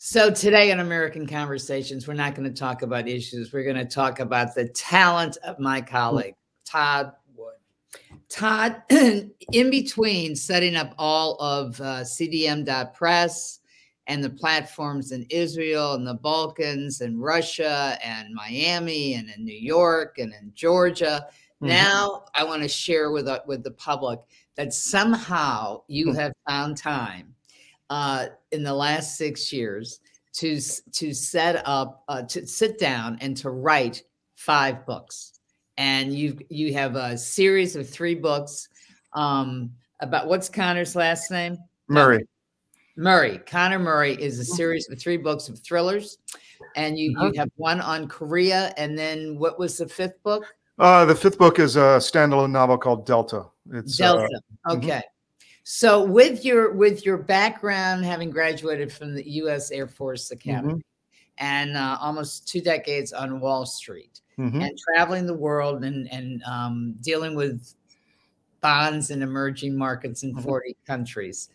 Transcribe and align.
So, 0.00 0.30
today 0.30 0.70
in 0.70 0.78
American 0.78 1.26
Conversations, 1.26 2.06
we're 2.06 2.14
not 2.14 2.36
going 2.36 2.48
to 2.48 2.56
talk 2.56 2.82
about 2.82 3.08
issues. 3.08 3.52
We're 3.52 3.64
going 3.64 3.74
to 3.74 3.84
talk 3.84 4.20
about 4.20 4.54
the 4.54 4.68
talent 4.68 5.38
of 5.42 5.58
my 5.58 5.80
colleague, 5.80 6.36
Todd 6.64 7.10
Wood. 7.34 7.54
Todd, 8.28 8.80
in 8.90 9.70
between 9.70 10.36
setting 10.36 10.76
up 10.76 10.94
all 10.98 11.34
of 11.40 11.80
uh, 11.80 12.02
CDM.press 12.02 13.58
and 14.06 14.22
the 14.22 14.30
platforms 14.30 15.10
in 15.10 15.26
Israel 15.30 15.94
and 15.94 16.06
the 16.06 16.14
Balkans 16.14 17.00
and 17.00 17.20
Russia 17.20 17.98
and 18.00 18.32
Miami 18.32 19.14
and 19.14 19.28
in 19.28 19.44
New 19.44 19.58
York 19.58 20.18
and 20.18 20.32
in 20.32 20.52
Georgia, 20.54 21.26
mm-hmm. 21.60 21.70
now 21.70 22.26
I 22.34 22.44
want 22.44 22.62
to 22.62 22.68
share 22.68 23.10
with, 23.10 23.26
uh, 23.26 23.40
with 23.48 23.64
the 23.64 23.72
public 23.72 24.20
that 24.54 24.72
somehow 24.72 25.82
you 25.88 26.06
mm-hmm. 26.06 26.20
have 26.20 26.32
found 26.46 26.76
time 26.76 27.34
uh, 27.90 28.26
in 28.52 28.62
the 28.62 28.74
last 28.74 29.16
six 29.16 29.52
years 29.52 30.00
to 30.34 30.60
to 30.92 31.12
set 31.12 31.62
up 31.66 32.04
uh, 32.08 32.22
to 32.22 32.46
sit 32.46 32.78
down 32.78 33.18
and 33.20 33.36
to 33.38 33.50
write 33.50 34.02
five 34.36 34.86
books. 34.86 35.40
And 35.76 36.12
you 36.12 36.38
you 36.48 36.74
have 36.74 36.96
a 36.96 37.16
series 37.16 37.76
of 37.76 37.88
three 37.88 38.14
books 38.14 38.68
um, 39.14 39.72
about 40.00 40.26
what's 40.26 40.48
connor's 40.48 40.96
last 40.96 41.30
name? 41.30 41.56
Murray. 41.88 42.26
Murray. 42.96 43.38
Connor 43.46 43.78
murray 43.78 44.14
is 44.14 44.38
a 44.38 44.42
mm-hmm. 44.42 44.56
series 44.56 44.88
of 44.90 45.00
three 45.00 45.16
books 45.16 45.48
of 45.48 45.58
thrillers. 45.60 46.18
And 46.74 46.98
you, 46.98 47.12
you 47.12 47.18
uh-huh. 47.18 47.32
have 47.36 47.50
one 47.56 47.80
on 47.80 48.08
korea. 48.08 48.74
And 48.76 48.98
then 48.98 49.38
what 49.38 49.58
was 49.58 49.78
the 49.78 49.88
fifth 49.88 50.20
book? 50.24 50.44
Uh, 50.78 51.04
the 51.04 51.14
fifth 51.14 51.38
book 51.38 51.58
is 51.58 51.76
a 51.76 51.98
standalone 51.98 52.50
novel 52.50 52.76
called 52.76 53.06
delta. 53.06 53.46
It's 53.72 54.00
uh, 54.00 54.16
delta. 54.16 54.40
uh, 54.68 54.72
okay. 54.74 54.88
mm-hmm. 54.88 55.00
So 55.70 56.02
with 56.02 56.46
your 56.46 56.72
with 56.72 57.04
your 57.04 57.18
background, 57.18 58.02
having 58.02 58.30
graduated 58.30 58.90
from 58.90 59.14
the 59.14 59.30
U.S. 59.32 59.70
Air 59.70 59.86
Force 59.86 60.30
Academy, 60.30 60.72
mm-hmm. 60.72 61.44
and 61.44 61.76
uh, 61.76 61.98
almost 62.00 62.48
two 62.48 62.62
decades 62.62 63.12
on 63.12 63.38
Wall 63.38 63.66
Street, 63.66 64.22
mm-hmm. 64.38 64.62
and 64.62 64.78
traveling 64.78 65.26
the 65.26 65.34
world 65.34 65.84
and 65.84 66.10
and 66.10 66.42
um, 66.44 66.94
dealing 67.02 67.34
with 67.34 67.74
bonds 68.62 69.10
in 69.10 69.20
emerging 69.20 69.76
markets 69.76 70.22
in 70.22 70.32
mm-hmm. 70.32 70.42
40 70.42 70.74
countries, 70.86 71.50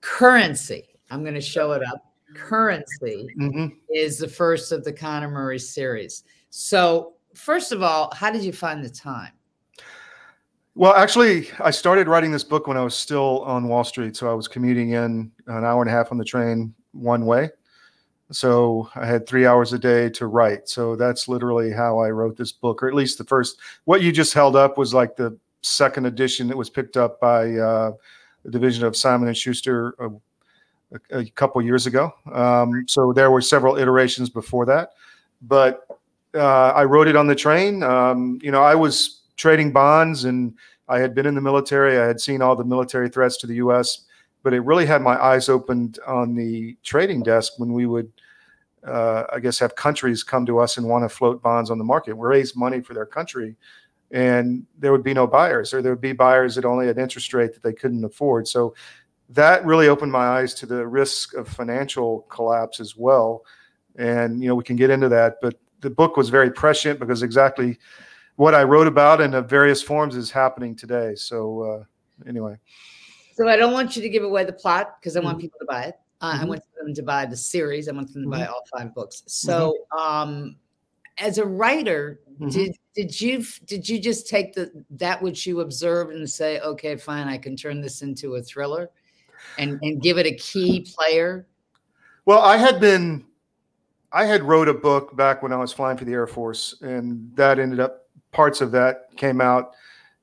currency. 0.00 0.84
I'm 1.10 1.22
going 1.22 1.34
to 1.34 1.40
show 1.40 1.72
it 1.72 1.82
up. 1.84 2.14
Currency 2.36 3.26
mm-hmm. 3.36 3.66
is 3.92 4.16
the 4.16 4.28
first 4.28 4.70
of 4.70 4.84
the 4.84 4.92
Connor 4.92 5.28
Murray 5.28 5.58
series. 5.58 6.22
So, 6.50 7.14
first 7.34 7.72
of 7.72 7.82
all, 7.82 8.14
how 8.14 8.30
did 8.30 8.44
you 8.44 8.52
find 8.52 8.84
the 8.84 8.90
time? 8.90 9.32
Well, 10.76 10.94
actually, 10.94 11.48
I 11.60 11.70
started 11.70 12.08
writing 12.08 12.32
this 12.32 12.42
book 12.42 12.66
when 12.66 12.76
I 12.76 12.82
was 12.82 12.96
still 12.96 13.42
on 13.42 13.68
Wall 13.68 13.84
Street. 13.84 14.16
So 14.16 14.28
I 14.28 14.34
was 14.34 14.48
commuting 14.48 14.90
in 14.90 15.30
an 15.46 15.64
hour 15.64 15.80
and 15.80 15.88
a 15.88 15.92
half 15.92 16.10
on 16.10 16.18
the 16.18 16.24
train 16.24 16.74
one 16.90 17.26
way. 17.26 17.50
So 18.32 18.90
I 18.96 19.06
had 19.06 19.24
three 19.24 19.46
hours 19.46 19.72
a 19.72 19.78
day 19.78 20.08
to 20.10 20.26
write. 20.26 20.68
So 20.68 20.96
that's 20.96 21.28
literally 21.28 21.70
how 21.70 22.00
I 22.00 22.10
wrote 22.10 22.36
this 22.36 22.50
book, 22.50 22.82
or 22.82 22.88
at 22.88 22.94
least 22.94 23.18
the 23.18 23.24
first. 23.24 23.58
What 23.84 24.02
you 24.02 24.10
just 24.10 24.34
held 24.34 24.56
up 24.56 24.76
was 24.76 24.92
like 24.92 25.14
the 25.14 25.38
second 25.62 26.06
edition 26.06 26.48
that 26.48 26.56
was 26.56 26.70
picked 26.70 26.96
up 26.96 27.20
by 27.20 27.52
uh, 27.52 27.92
the 28.44 28.50
division 28.50 28.84
of 28.84 28.96
Simon 28.96 29.28
and 29.28 29.36
Schuster 29.36 29.94
a, 30.00 30.08
a, 31.12 31.18
a 31.20 31.30
couple 31.30 31.62
years 31.62 31.86
ago. 31.86 32.12
Um, 32.32 32.84
so 32.88 33.12
there 33.12 33.30
were 33.30 33.40
several 33.40 33.76
iterations 33.76 34.28
before 34.28 34.66
that, 34.66 34.90
but 35.42 35.86
uh, 36.34 36.70
I 36.70 36.84
wrote 36.84 37.06
it 37.06 37.14
on 37.14 37.28
the 37.28 37.36
train. 37.36 37.84
Um, 37.84 38.40
you 38.42 38.50
know, 38.50 38.62
I 38.62 38.74
was 38.74 39.20
trading 39.36 39.72
bonds 39.72 40.24
and 40.24 40.54
I 40.88 40.98
had 40.98 41.14
been 41.14 41.26
in 41.26 41.34
the 41.34 41.40
military. 41.40 41.98
I 41.98 42.06
had 42.06 42.20
seen 42.20 42.42
all 42.42 42.56
the 42.56 42.64
military 42.64 43.08
threats 43.08 43.36
to 43.38 43.46
the 43.46 43.56
U.S., 43.56 44.04
but 44.42 44.52
it 44.52 44.60
really 44.60 44.84
had 44.84 45.00
my 45.00 45.22
eyes 45.22 45.48
opened 45.48 45.98
on 46.06 46.34
the 46.34 46.76
trading 46.82 47.22
desk 47.22 47.54
when 47.56 47.72
we 47.72 47.86
would, 47.86 48.12
uh, 48.86 49.24
I 49.32 49.40
guess, 49.40 49.58
have 49.58 49.74
countries 49.74 50.22
come 50.22 50.44
to 50.46 50.58
us 50.58 50.76
and 50.76 50.86
want 50.86 51.04
to 51.04 51.08
float 51.08 51.42
bonds 51.42 51.70
on 51.70 51.78
the 51.78 51.84
market, 51.84 52.14
raise 52.14 52.54
money 52.54 52.82
for 52.82 52.92
their 52.92 53.06
country, 53.06 53.56
and 54.10 54.66
there 54.78 54.92
would 54.92 55.02
be 55.02 55.14
no 55.14 55.26
buyers, 55.26 55.72
or 55.72 55.80
there 55.80 55.92
would 55.92 56.02
be 56.02 56.12
buyers 56.12 56.54
that 56.56 56.66
only 56.66 56.86
had 56.86 56.98
interest 56.98 57.32
rate 57.32 57.54
that 57.54 57.62
they 57.62 57.72
couldn't 57.72 58.04
afford. 58.04 58.46
So 58.46 58.74
that 59.30 59.64
really 59.64 59.88
opened 59.88 60.12
my 60.12 60.26
eyes 60.26 60.52
to 60.54 60.66
the 60.66 60.86
risk 60.86 61.34
of 61.34 61.48
financial 61.48 62.26
collapse 62.28 62.80
as 62.80 62.96
well. 62.96 63.44
And 63.96 64.42
you 64.42 64.48
know, 64.48 64.54
we 64.54 64.64
can 64.64 64.76
get 64.76 64.90
into 64.90 65.08
that, 65.08 65.36
but 65.40 65.58
the 65.80 65.88
book 65.88 66.18
was 66.18 66.28
very 66.28 66.50
prescient 66.50 67.00
because 67.00 67.22
exactly 67.22 67.78
what 68.36 68.54
I 68.54 68.62
wrote 68.64 68.86
about 68.86 69.20
in 69.20 69.46
various 69.46 69.82
forms 69.82 70.16
is 70.16 70.30
happening 70.30 70.74
today. 70.74 71.14
So 71.14 71.62
uh, 71.62 72.28
anyway. 72.28 72.58
So 73.34 73.48
I 73.48 73.56
don't 73.56 73.72
want 73.72 73.96
you 73.96 74.02
to 74.02 74.08
give 74.08 74.22
away 74.22 74.44
the 74.44 74.52
plot 74.52 74.96
because 75.00 75.16
I 75.16 75.20
want 75.20 75.38
mm-hmm. 75.38 75.42
people 75.42 75.58
to 75.60 75.66
buy 75.66 75.84
it. 75.84 75.94
Uh, 76.20 76.32
mm-hmm. 76.32 76.42
I 76.42 76.44
want 76.46 76.62
them 76.78 76.94
to 76.94 77.02
buy 77.02 77.26
the 77.26 77.36
series. 77.36 77.88
I 77.88 77.92
want 77.92 78.12
them 78.12 78.22
to 78.22 78.28
buy 78.28 78.40
mm-hmm. 78.40 78.52
all 78.52 78.62
five 78.76 78.94
books. 78.94 79.22
So 79.26 79.76
mm-hmm. 79.92 79.98
um, 79.98 80.56
as 81.18 81.38
a 81.38 81.44
writer, 81.44 82.20
mm-hmm. 82.32 82.48
did 82.48 82.76
did 82.94 83.20
you 83.20 83.44
did 83.66 83.88
you 83.88 84.00
just 84.00 84.28
take 84.28 84.54
the 84.54 84.70
that 84.90 85.20
which 85.20 85.46
you 85.46 85.60
observed 85.60 86.12
and 86.12 86.28
say, 86.28 86.60
okay, 86.60 86.96
fine, 86.96 87.26
I 87.28 87.38
can 87.38 87.56
turn 87.56 87.80
this 87.80 88.02
into 88.02 88.36
a 88.36 88.42
thriller, 88.42 88.90
and 89.58 89.78
and 89.82 90.00
give 90.00 90.18
it 90.18 90.26
a 90.26 90.34
key 90.34 90.86
player? 90.96 91.46
Well, 92.24 92.40
I 92.40 92.56
had 92.56 92.80
been 92.80 93.24
I 94.12 94.24
had 94.24 94.44
wrote 94.44 94.68
a 94.68 94.74
book 94.74 95.16
back 95.16 95.42
when 95.42 95.52
I 95.52 95.56
was 95.56 95.72
flying 95.72 95.96
for 95.96 96.04
the 96.04 96.12
Air 96.12 96.28
Force, 96.28 96.76
and 96.82 97.34
that 97.34 97.58
ended 97.58 97.80
up 97.80 98.03
parts 98.34 98.60
of 98.60 98.70
that 98.72 99.08
came 99.16 99.40
out 99.40 99.72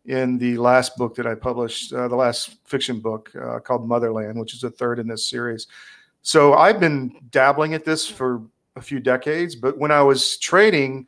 in 0.05 0.37
the 0.37 0.57
last 0.57 0.97
book 0.97 1.15
that 1.15 1.25
I 1.25 1.35
published, 1.35 1.93
uh, 1.93 2.07
the 2.07 2.15
last 2.15 2.57
fiction 2.65 2.99
book 2.99 3.31
uh, 3.35 3.59
called 3.59 3.87
Motherland, 3.87 4.39
which 4.39 4.53
is 4.53 4.61
the 4.61 4.69
third 4.69 4.99
in 4.99 5.07
this 5.07 5.27
series. 5.27 5.67
So 6.21 6.53
I've 6.53 6.79
been 6.79 7.15
dabbling 7.31 7.73
at 7.73 7.85
this 7.85 8.07
for 8.07 8.41
a 8.75 8.81
few 8.81 8.99
decades, 8.99 9.55
but 9.55 9.77
when 9.77 9.91
I 9.91 10.01
was 10.01 10.37
trading 10.37 11.07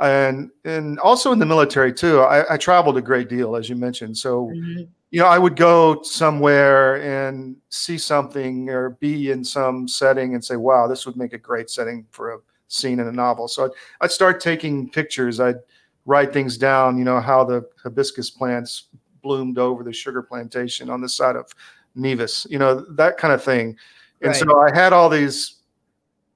and 0.00 0.50
and 0.64 0.98
also 0.98 1.32
in 1.32 1.38
the 1.38 1.46
military 1.46 1.92
too, 1.92 2.20
I, 2.20 2.54
I 2.54 2.56
traveled 2.56 2.96
a 2.96 3.02
great 3.02 3.28
deal, 3.28 3.54
as 3.54 3.68
you 3.68 3.76
mentioned. 3.76 4.16
So 4.16 4.46
mm-hmm. 4.46 4.82
you 5.10 5.20
know, 5.20 5.26
I 5.26 5.38
would 5.38 5.56
go 5.56 6.02
somewhere 6.02 7.02
and 7.02 7.56
see 7.68 7.98
something 7.98 8.68
or 8.68 8.90
be 8.90 9.30
in 9.30 9.44
some 9.44 9.86
setting 9.86 10.34
and 10.34 10.44
say, 10.44 10.56
"Wow, 10.56 10.88
this 10.88 11.06
would 11.06 11.16
make 11.16 11.34
a 11.34 11.38
great 11.38 11.70
setting 11.70 12.06
for 12.10 12.34
a 12.34 12.38
scene 12.68 12.98
in 12.98 13.06
a 13.06 13.12
novel." 13.12 13.46
So 13.48 13.66
I'd, 13.66 13.70
I'd 14.00 14.10
start 14.10 14.40
taking 14.40 14.88
pictures. 14.88 15.38
I'd 15.38 15.60
write 16.04 16.32
things 16.32 16.58
down, 16.58 16.98
you 16.98 17.04
know, 17.04 17.20
how 17.20 17.44
the 17.44 17.68
hibiscus 17.82 18.30
plants 18.30 18.88
bloomed 19.22 19.58
over 19.58 19.84
the 19.84 19.92
sugar 19.92 20.22
plantation 20.22 20.90
on 20.90 21.00
the 21.00 21.08
side 21.08 21.36
of 21.36 21.52
Nevis, 21.94 22.46
you 22.50 22.58
know, 22.58 22.84
that 22.94 23.18
kind 23.18 23.32
of 23.32 23.42
thing. 23.42 23.76
And 24.20 24.28
right. 24.28 24.36
so 24.36 24.60
I 24.60 24.74
had 24.74 24.92
all 24.92 25.08
these 25.08 25.60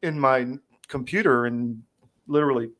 in 0.03 0.19
my 0.19 0.47
computer 0.89 1.47
and 1.47 1.83
literally 2.27 2.71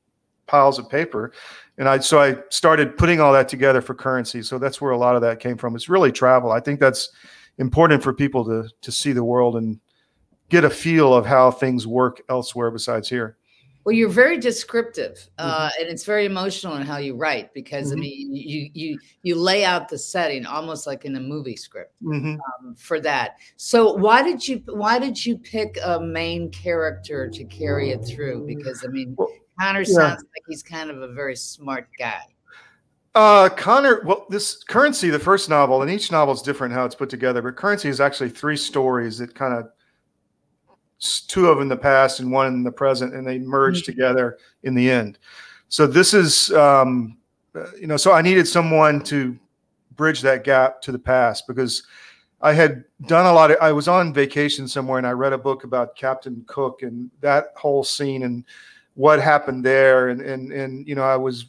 piles 0.47 0.79
of 0.79 0.89
paper. 0.89 1.33
And 1.79 1.89
I 1.89 1.99
so 1.99 2.21
I 2.21 2.37
started 2.51 2.97
putting 2.97 3.21
all 3.21 3.33
that 3.33 3.49
together 3.49 3.81
for 3.81 3.95
currency. 3.95 4.43
So 4.43 4.59
that's 4.59 4.81
where 4.81 4.93
a 4.93 4.99
lot 4.99 5.17
of 5.17 5.23
that 5.23 5.41
came 5.41 5.57
from. 5.57 5.75
It's 5.75 5.89
really 5.89 6.13
travel. 6.13 6.53
I 6.53 6.61
think 6.61 6.81
that's 6.81 7.11
important 7.59 8.03
for 8.03 8.13
people 8.13 8.45
to 8.45 8.69
to 8.81 8.93
see 8.93 9.13
the 9.13 9.25
world 9.25 9.57
and 9.57 9.81
get 10.49 10.65
a 10.65 10.71
feel 10.71 11.15
of 11.15 11.27
how 11.27 11.51
things 11.51 11.87
work 11.87 12.23
elsewhere 12.29 12.71
besides 12.71 13.09
here. 13.09 13.37
Well, 13.87 13.95
you're 13.95 14.09
very 14.09 14.37
descriptive, 14.37 15.29
uh, 15.39 15.69
mm-hmm. 15.69 15.81
and 15.81 15.89
it's 15.89 16.05
very 16.05 16.25
emotional 16.25 16.75
in 16.75 16.83
how 16.83 16.97
you 16.97 17.15
write 17.15 17.55
because 17.55 17.91
mm-hmm. 17.91 17.99
I 17.99 18.01
mean, 18.01 18.35
you 18.35 18.69
you 18.75 18.99
you 19.23 19.37
lay 19.37 19.65
out 19.65 19.89
the 19.89 19.97
setting 19.97 20.45
almost 20.45 20.89
like 20.89 21.05
in 21.05 21.15
a 21.15 21.21
movie 21.21 21.55
script 21.55 21.95
mm-hmm. 22.03 22.33
um, 22.33 22.75
for 22.75 22.99
that. 23.03 23.37
So 23.55 23.93
why 23.93 24.25
did 24.25 24.47
you 24.49 24.61
why 24.67 24.99
did 24.99 25.25
you 25.25 25.39
pick 25.39 25.79
a 25.85 26.01
main 26.01 26.51
character 26.51 27.31
to 27.31 27.45
carry 27.45 27.91
it 27.91 28.05
through? 28.05 28.49
Because 28.49 28.85
I 28.85 28.89
mean, 28.89 29.15
well, 29.17 29.31
Connor 29.61 29.83
yeah. 29.83 29.95
sounds 29.95 30.23
like 30.23 30.43
he's 30.49 30.65
kind 30.65 30.91
of 30.91 31.01
a 31.03 31.13
very 31.13 31.37
smart 31.37 31.89
guy. 31.97 32.23
Uh, 33.15 33.49
Connor, 33.51 34.03
well, 34.05 34.27
this 34.31 34.65
Currency, 34.65 35.11
the 35.11 35.21
first 35.21 35.49
novel, 35.49 35.83
and 35.83 35.91
each 35.93 36.11
novel 36.11 36.35
is 36.35 36.43
different 36.43 36.75
how 36.75 36.85
it's 36.85 36.97
put 36.97 37.09
together, 37.09 37.41
but 37.41 37.55
Currency 37.55 37.89
is 37.89 38.01
actually 38.01 38.31
three 38.31 38.57
stories 38.57 39.19
that 39.19 39.33
kind 39.37 39.55
of 39.55 39.69
two 40.99 41.49
of 41.49 41.57
them 41.57 41.63
in 41.63 41.69
the 41.69 41.77
past 41.77 42.21
and 42.21 42.31
one 42.31 42.47
in 42.47 42.63
the 42.63 42.73
present, 42.73 43.15
and 43.15 43.27
they 43.27 43.39
merge 43.39 43.83
mm-hmm. 43.83 43.93
together 43.93 44.39
in 44.63 44.75
the 44.75 44.91
end. 44.91 45.19
So 45.69 45.87
this 45.87 46.15
is, 46.15 46.53
um, 46.53 47.19
uh, 47.55 47.67
you 47.79 47.87
know, 47.87 47.97
so 47.97 48.13
I 48.13 48.23
needed 48.23 48.47
someone 48.47 49.03
to 49.05 49.39
bridge 49.97 50.21
that 50.23 50.45
gap 50.45 50.81
to 50.83 50.93
the 50.93 50.99
past 50.99 51.47
because 51.47 51.83
I 52.41 52.53
had 52.53 52.85
done 53.07 53.27
a 53.27 53.33
lot 53.33 53.51
of. 53.51 53.57
I 53.61 53.73
was 53.73 53.89
on 53.89 54.13
vacation 54.13 54.69
somewhere 54.69 54.99
and 54.99 55.07
I 55.07 55.13
read 55.13 55.33
a 55.33 55.39
book 55.39 55.65
about 55.65 55.97
Captain 55.97 56.45
Cook 56.47 56.83
and 56.83 57.11
that 57.21 57.47
whole 57.57 57.83
scene 57.83 58.23
and 58.23 58.45
what 58.95 59.21
happened 59.21 59.65
there, 59.65 60.09
and 60.09 60.21
and 60.21 60.53
and 60.53 60.87
you 60.87 60.95
know, 60.95 61.03
I 61.03 61.17
was 61.17 61.47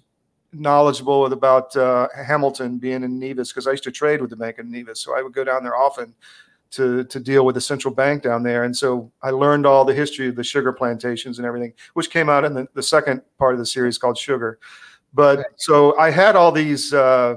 knowledgeable 0.53 1.25
about 1.31 1.75
uh, 1.75 2.07
Hamilton 2.15 2.77
being 2.77 3.03
in 3.03 3.19
Nevis 3.19 3.51
because 3.51 3.67
I 3.67 3.71
used 3.71 3.83
to 3.83 3.91
trade 3.91 4.21
with 4.21 4.29
the 4.29 4.35
bank 4.35 4.59
in 4.59 4.71
Nevis, 4.71 5.01
so 5.01 5.17
I 5.17 5.21
would 5.21 5.33
go 5.33 5.44
down 5.44 5.63
there 5.63 5.75
often 5.75 6.15
to 6.72 7.04
to 7.06 7.19
deal 7.19 7.46
with 7.46 7.56
the 7.56 7.62
central 7.62 7.94
bank 7.94 8.24
down 8.24 8.44
there. 8.44 8.64
And 8.64 8.75
so 8.75 9.12
I 9.22 9.30
learned 9.30 9.66
all 9.66 9.86
the 9.86 9.94
history 9.94 10.28
of 10.28 10.36
the 10.36 10.44
sugar 10.44 10.74
plantations 10.74 11.40
and 11.40 11.46
everything, 11.46 11.74
which 11.94 12.10
came 12.10 12.30
out 12.30 12.46
in 12.46 12.54
the, 12.54 12.68
the 12.74 12.84
second 12.84 13.22
part 13.38 13.54
of 13.54 13.60
the 13.60 13.66
series 13.66 13.98
called 13.98 14.18
Sugar. 14.18 14.60
But 15.14 15.46
so 15.56 15.98
I 15.98 16.12
had 16.12 16.36
all 16.36 16.52
these, 16.52 16.94
uh, 16.94 17.36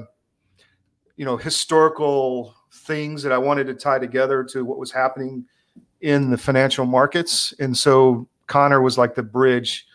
you 1.17 1.25
know, 1.25 1.37
historical 1.37 2.55
things 2.73 3.23
that 3.23 3.33
I 3.33 3.39
wanted 3.39 3.67
to 3.69 3.75
tie 3.75 3.99
together 3.99 4.45
to 4.45 4.65
what 4.65 4.79
was 4.79 4.91
happening 4.91 5.45
in 6.01 6.31
the 6.31 6.39
financial 6.39 6.87
markets, 6.87 7.53
and 7.59 7.77
so 7.77 8.27
Connor 8.47 8.81
was 8.81 8.97
like 8.97 9.15
the 9.15 9.23
bridge 9.23 9.87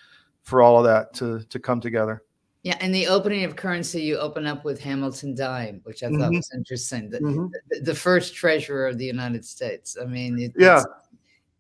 for 0.44 0.62
all 0.62 0.78
of 0.78 0.86
that 0.86 1.14
to 1.16 1.44
to 1.50 1.60
come 1.60 1.82
together. 1.82 2.24
Yeah, 2.66 2.78
and 2.80 2.94
the 2.96 3.06
opening 3.06 3.44
of 3.44 3.56
currency, 3.56 4.02
you 4.02 4.18
open 4.18 4.48
up 4.48 4.66
with 4.66 4.80
Hamilton 4.82 5.36
Dime, 5.36 5.82
which 5.84 6.02
I 6.02 6.08
thought 6.08 6.32
Mhm. 6.32 6.38
was 6.38 6.52
interesting. 6.52 7.12
The, 7.12 7.20
Mhm. 7.20 7.52
the, 7.70 7.82
the 7.82 7.94
first 7.94 8.34
treasurer 8.34 8.88
of 8.88 8.98
the 8.98 9.06
United 9.06 9.46
States. 9.46 9.96
I 10.02 10.06
mean, 10.06 10.40
it, 10.40 10.52
Yeah. 10.58 10.82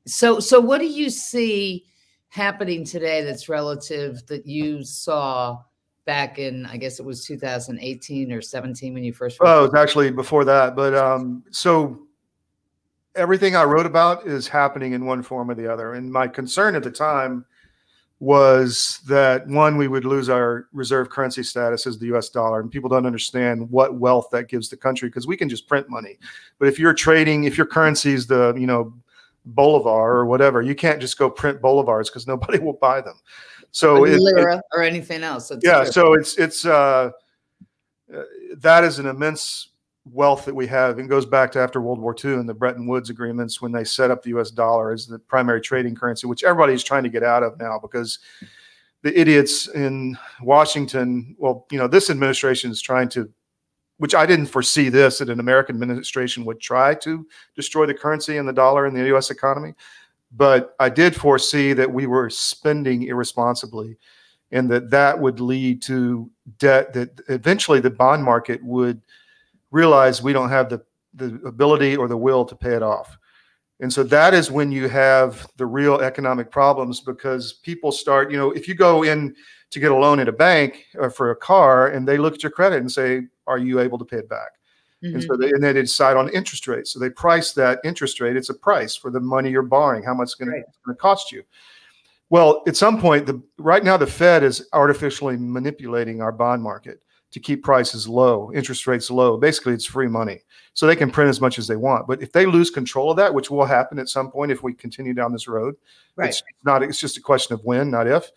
So, 0.08 0.40
so 0.40 0.60
what 0.60 0.80
do 0.80 0.88
you 0.88 1.12
see 1.12 1.86
happening 2.30 2.84
today 2.84 3.24
that's 3.24 3.48
relative 3.48 4.26
that 4.26 4.48
you 4.48 4.84
saw 4.84 5.62
back 6.06 6.40
in, 6.40 6.66
I 6.66 6.78
guess 6.78 7.00
it 7.00 7.06
was 7.06 7.24
2018 7.24 8.32
or 8.32 8.42
17 8.42 8.96
when 8.96 9.04
you 9.04 9.14
first? 9.14 9.38
Oh, 9.42 9.60
it 9.60 9.72
was 9.74 9.80
actually 9.80 10.10
before 10.10 10.44
that, 10.46 10.76
but 10.76 10.96
um, 10.96 11.44
so 11.52 12.08
everything 13.14 13.56
I 13.56 13.64
wrote 13.64 13.86
about 13.86 14.26
is 14.26 14.48
happening 14.48 14.94
in 14.94 15.06
one 15.06 15.22
form 15.22 15.52
or 15.52 15.54
the 15.56 15.72
other. 15.72 15.94
And 15.94 16.12
my 16.12 16.28
concern 16.28 16.76
at 16.76 16.82
the 16.82 16.90
time 16.90 17.46
was 18.20 19.02
that 19.08 19.46
one, 19.48 19.78
we 19.78 19.88
would 19.88 20.06
lose 20.06 20.30
our 20.30 20.68
reserve 20.72 21.10
currency 21.10 21.44
status 21.44 21.86
as 21.86 22.00
the 22.00 22.16
US 22.16 22.30
dollar, 22.30 22.62
and 22.62 22.72
people 22.72 22.90
don't 22.90 23.06
understand 23.06 23.70
what 23.70 23.96
wealth 23.96 24.30
that 24.32 24.48
gives 24.48 24.70
the 24.70 24.78
country 24.78 25.10
because 25.10 25.28
we 25.28 25.36
can 25.36 25.50
just 25.50 25.68
print 25.68 25.90
money. 25.90 26.18
But 26.58 26.68
if 26.70 26.80
you're 26.80 26.94
trading, 26.94 27.44
if 27.44 27.58
your 27.58 27.68
currency 27.68 28.14
is 28.14 28.26
the, 28.26 28.54
you 28.58 28.68
know, 28.68 28.94
bolivar 29.46 30.16
or 30.18 30.26
whatever, 30.26 30.62
you 30.62 30.76
can't 30.76 31.02
just 31.02 31.18
go 31.18 31.30
print 31.30 31.62
bolivars 31.62 32.06
because 32.06 32.26
nobody 32.34 32.60
will 32.60 32.74
buy 32.74 33.02
them. 33.02 33.20
So 33.72 33.98
or 33.98 34.08
it- 34.08 34.14
it- 34.14 34.22
lira 34.22 34.62
or 34.74 34.82
anything 34.82 35.24
else. 35.24 35.52
Yeah 35.62 35.84
true. 35.84 35.92
so 35.92 36.14
it's 36.14 36.38
it's 36.38 36.66
uh, 36.66 37.12
uh 38.14 38.22
that 38.58 38.86
is 38.86 39.00
an 39.00 39.06
immense 39.08 39.70
wealth 40.12 40.46
that 40.46 40.54
we 40.54 40.68
have 40.68 41.00
and 41.00 41.10
goes 41.10 41.26
back 41.26 41.52
to 41.52 41.60
after 41.60 41.82
world 41.82 42.00
war 42.00 42.16
ii 42.24 42.34
and 42.34 42.48
the 42.48 42.54
bretton 42.54 42.86
woods 42.86 43.10
agreements 43.10 43.62
when 43.62 43.72
they 43.72 43.84
set 43.84 44.12
up 44.12 44.22
the 44.22 44.32
us 44.32 44.52
dollar 44.52 44.92
as 44.92 45.08
the 45.08 45.18
primary 45.18 45.60
trading 45.60 45.96
currency 45.96 46.28
which 46.28 46.44
everybody's 46.44 46.84
trying 46.84 47.04
to 47.04 47.10
get 47.10 47.24
out 47.24 47.42
of 47.42 47.60
now 47.60 47.80
because 47.80 48.20
the 49.02 49.20
idiots 49.20 49.68
in 49.70 50.16
washington 50.42 51.36
well 51.40 51.66
you 51.72 51.78
know 51.78 51.88
this 51.88 52.12
administration 52.12 52.70
is 52.70 52.82
trying 52.82 53.10
to 53.10 53.28
which 53.98 54.14
i 54.14 54.28
didn't 54.28 54.46
foresee 54.46 54.90
this 54.90 55.18
that 55.18 55.30
an 55.30 55.40
american 55.40 55.76
administration 55.76 56.46
would 56.46 56.60
try 56.60 56.94
to 56.94 57.26
destroy 57.56 57.88
the 57.88 57.94
currency 57.94 58.38
and 58.38 58.48
the 58.48 58.54
dollar 58.54 58.86
in 58.86 58.94
the 58.94 59.02
us 59.16 59.32
economy 59.32 59.74
but 60.36 60.76
i 60.80 60.88
did 60.88 61.16
foresee 61.16 61.74
that 61.74 61.92
we 61.92 62.06
were 62.06 62.30
spending 62.30 63.04
irresponsibly 63.04 63.98
and 64.52 64.70
that 64.70 64.92
that 64.92 65.20
would 65.20 65.40
lead 65.40 65.82
to 65.82 66.30
debt 66.60 66.94
that 66.94 67.20
eventually 67.28 67.80
the 67.80 67.90
bond 67.90 68.24
market 68.24 68.64
would 68.64 69.02
realize 69.76 70.22
we 70.24 70.32
don't 70.32 70.50
have 70.50 70.70
the, 70.70 70.82
the 71.16 71.40
ability 71.46 71.98
or 71.98 72.08
the 72.08 72.16
will 72.18 72.46
to 72.46 72.56
pay 72.56 72.76
it 72.76 72.82
off. 72.84 73.18
And 73.82 73.92
so 73.92 74.04
that 74.04 74.34
is 74.34 74.50
when 74.50 74.72
you 74.72 74.88
have 74.88 75.46
the 75.58 75.66
real 75.66 76.00
economic 76.00 76.50
problems 76.50 77.02
because 77.02 77.54
people 77.62 77.92
start, 77.92 78.32
you 78.32 78.38
know, 78.38 78.52
if 78.52 78.70
you 78.70 78.74
go 78.74 79.04
in 79.04 79.36
to 79.72 79.80
get 79.82 79.92
a 79.92 79.96
loan 79.96 80.20
at 80.22 80.30
a 80.30 80.32
bank 80.32 80.86
or 80.96 81.10
for 81.10 81.32
a 81.32 81.36
car 81.36 81.90
and 81.90 82.08
they 82.08 82.18
look 82.18 82.36
at 82.36 82.44
your 82.44 82.54
credit 82.54 82.80
and 82.80 82.90
say, 82.90 83.24
Are 83.48 83.58
you 83.58 83.82
able 83.82 83.98
to 83.98 84.06
pay 84.06 84.18
it 84.18 84.30
back? 84.30 84.52
And 85.04 85.18
Mhm. 85.18 85.28
so 85.28 85.36
they, 85.36 85.50
and 85.52 85.62
they 85.62 85.74
decide 85.74 86.16
on 86.16 86.30
interest 86.30 86.68
rates. 86.68 86.92
So 86.92 87.00
they 87.00 87.10
price 87.10 87.52
that 87.54 87.80
interest 87.84 88.22
rate. 88.22 88.38
It's 88.38 88.50
a 88.50 88.54
price 88.70 88.96
for 88.96 89.12
the 89.12 89.20
money 89.20 89.50
you're 89.52 89.62
borrowing, 89.62 90.04
how 90.04 90.14
much 90.14 90.28
it's 90.28 90.36
going 90.36 90.52
Right. 90.52 90.64
to 90.88 90.96
cost 90.96 91.32
you. 91.34 91.44
Well, 92.30 92.64
at 92.66 92.78
some 92.78 93.00
point, 93.00 93.26
the 93.26 93.42
right 93.58 93.84
now 93.84 93.98
the 93.98 94.08
Fed 94.08 94.42
is 94.42 94.68
artificially 94.72 95.38
manipulating 95.38 96.22
our 96.22 96.32
bond 96.32 96.64
market 96.64 97.02
to 97.36 97.40
keep 97.42 97.62
prices 97.66 98.08
low, 98.08 98.50
interest 98.56 98.88
rates 98.88 99.12
low. 99.12 99.36
Basically, 99.36 99.74
it's 99.74 99.86
free 99.86 100.08
money, 100.08 100.40
so 100.74 100.88
they 100.88 100.96
can 100.96 101.12
print 101.12 101.30
as 101.30 101.42
much 101.42 101.60
as 101.60 101.68
they 101.68 101.76
want. 101.76 102.08
But 102.08 102.22
if 102.22 102.32
they 102.32 102.46
lose 102.46 102.70
control 102.70 103.12
of 103.12 103.18
that, 103.18 103.34
which 103.34 103.52
will 103.52 103.66
happen 103.66 104.00
at 104.00 104.08
some 104.08 104.32
point 104.32 104.54
if 104.54 104.64
we 104.64 104.74
continue 104.74 105.14
down 105.14 105.34
this 105.34 105.46
road, 105.46 105.76
Right. 106.16 106.30
it's 106.30 106.42
not. 106.64 106.82
It's 106.82 106.98
just 106.98 107.18
a 107.18 107.22
question 107.22 107.54
of 107.54 107.62
when, 107.66 107.92
not 107.92 108.08
if. 108.08 108.32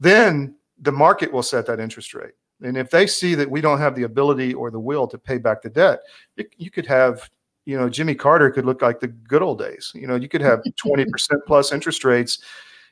Then 0.00 0.54
the 0.80 0.90
market 0.90 1.30
will 1.30 1.42
set 1.42 1.66
that 1.66 1.80
interest 1.80 2.14
rate. 2.14 2.32
And 2.62 2.78
if 2.78 2.88
they 2.88 3.06
see 3.06 3.34
that 3.34 3.50
we 3.50 3.60
don't 3.60 3.78
have 3.78 3.94
the 3.94 4.04
ability 4.04 4.54
or 4.54 4.70
the 4.70 4.80
will 4.80 5.06
to 5.08 5.18
pay 5.18 5.36
back 5.36 5.60
the 5.60 5.68
debt, 5.68 6.00
you, 6.36 6.46
you 6.56 6.70
could 6.70 6.86
have, 6.86 7.28
you 7.66 7.76
know, 7.76 7.90
Jimmy 7.90 8.14
Carter 8.14 8.50
could 8.50 8.64
look 8.64 8.80
like 8.80 9.00
the 9.00 9.08
good 9.08 9.42
old 9.42 9.58
days. 9.58 9.92
You 9.94 10.06
know, 10.06 10.16
you 10.16 10.30
could 10.30 10.40
have 10.40 10.62
20% 10.82 11.06
plus 11.46 11.72
interest 11.72 12.04
rates, 12.06 12.38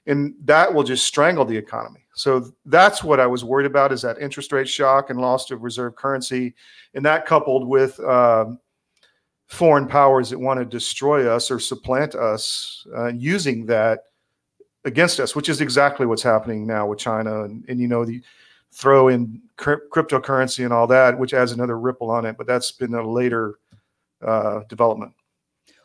and 0.06 0.34
that 0.44 0.72
will 0.72 0.84
just 0.84 1.06
strangle 1.06 1.44
the 1.44 1.56
economy. 1.56 2.00
So 2.14 2.52
that's 2.64 3.04
what 3.04 3.20
I 3.20 3.26
was 3.26 3.44
worried 3.44 3.66
about 3.66 3.92
is 3.92 4.02
that 4.02 4.18
interest 4.18 4.52
rate 4.52 4.68
shock 4.68 5.10
and 5.10 5.20
loss 5.20 5.50
of 5.50 5.62
reserve 5.62 5.94
currency. 5.94 6.54
And 6.94 7.04
that 7.04 7.26
coupled 7.26 7.68
with 7.68 8.00
um, 8.00 8.58
foreign 9.46 9.86
powers 9.86 10.30
that 10.30 10.38
want 10.38 10.58
to 10.58 10.64
destroy 10.64 11.28
us 11.28 11.50
or 11.50 11.60
supplant 11.60 12.14
us 12.14 12.86
uh, 12.96 13.08
using 13.08 13.66
that 13.66 14.00
against 14.84 15.20
us, 15.20 15.36
which 15.36 15.48
is 15.48 15.60
exactly 15.60 16.06
what's 16.06 16.22
happening 16.22 16.66
now 16.66 16.86
with 16.86 16.98
China. 16.98 17.44
And, 17.44 17.64
and 17.68 17.78
you 17.78 17.86
know, 17.86 18.04
the 18.04 18.22
throw 18.72 19.08
in 19.08 19.40
cryp- 19.56 19.88
cryptocurrency 19.92 20.64
and 20.64 20.72
all 20.72 20.86
that, 20.88 21.18
which 21.18 21.34
adds 21.34 21.52
another 21.52 21.78
ripple 21.78 22.10
on 22.10 22.26
it. 22.26 22.36
But 22.36 22.46
that's 22.46 22.72
been 22.72 22.94
a 22.94 23.08
later 23.08 23.58
uh, 24.26 24.62
development. 24.68 25.12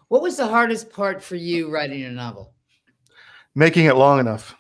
What 0.08 0.22
was 0.22 0.38
the 0.38 0.48
hardest 0.48 0.90
part 0.90 1.22
for 1.24 1.36
you 1.36 1.72
writing 1.72 2.04
a 2.04 2.10
novel? 2.10 2.54
Making 3.56 3.86
it 3.86 3.96
long 3.96 4.20
enough. 4.20 4.56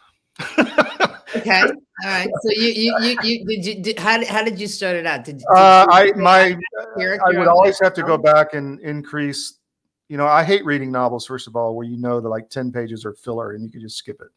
Okay. 1.35 1.61
All 2.03 2.09
right. 2.09 2.29
So 2.41 2.51
you 2.51 2.67
you 2.67 2.97
you, 3.01 3.17
you 3.23 3.45
did 3.45 3.65
you 3.65 3.81
did, 3.81 3.99
how 3.99 4.17
did 4.17 4.27
how 4.27 4.43
did 4.43 4.59
you 4.59 4.67
start 4.67 4.95
it 4.95 5.05
out? 5.05 5.23
Did, 5.23 5.37
did 5.37 5.47
Uh, 5.49 5.85
I 5.89 6.11
my 6.15 6.57
I 6.97 7.37
would 7.37 7.47
always 7.47 7.79
have 7.81 7.93
to 7.95 8.03
go 8.03 8.17
back 8.17 8.53
and 8.53 8.79
increase. 8.81 9.59
You 10.09 10.17
know, 10.17 10.27
I 10.27 10.43
hate 10.43 10.65
reading 10.65 10.91
novels. 10.91 11.25
First 11.25 11.47
of 11.47 11.55
all, 11.55 11.75
where 11.75 11.87
you 11.87 11.97
know 11.97 12.19
that 12.19 12.29
like 12.29 12.49
ten 12.49 12.71
pages 12.71 13.05
are 13.05 13.13
filler 13.13 13.53
and 13.53 13.63
you 13.63 13.71
can 13.71 13.81
just 13.81 13.97
skip 13.97 14.21
it. 14.21 14.31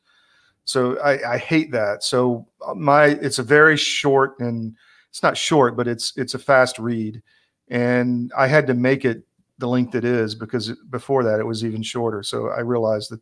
So 0.64 0.98
I, 1.00 1.34
I 1.34 1.38
hate 1.38 1.70
that. 1.72 2.02
So 2.02 2.46
uh, 2.66 2.74
my 2.74 3.06
it's 3.06 3.38
a 3.38 3.42
very 3.42 3.76
short 3.76 4.38
and 4.40 4.74
it's 5.10 5.22
not 5.22 5.36
short, 5.36 5.76
but 5.76 5.88
it's 5.88 6.12
it's 6.16 6.34
a 6.34 6.38
fast 6.38 6.78
read, 6.78 7.22
and 7.68 8.32
I 8.36 8.46
had 8.46 8.66
to 8.66 8.74
make 8.74 9.04
it 9.04 9.22
the 9.58 9.68
length 9.68 9.94
it 9.94 10.04
is 10.04 10.34
because 10.34 10.72
before 10.90 11.24
that 11.24 11.40
it 11.40 11.46
was 11.46 11.64
even 11.64 11.82
shorter. 11.82 12.22
So 12.22 12.48
I 12.48 12.60
realized 12.60 13.10
that 13.10 13.20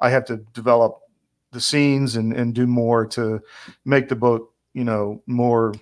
I 0.00 0.10
have 0.10 0.24
to 0.26 0.36
develop 0.52 1.00
the 1.52 1.60
scenes 1.60 2.16
and 2.16 2.32
and 2.32 2.54
do 2.54 2.66
more 2.66 3.06
to 3.06 3.40
make 3.84 4.08
the 4.08 4.16
book 4.16 4.52
you 4.74 4.84
know 4.84 5.22
more 5.26 5.72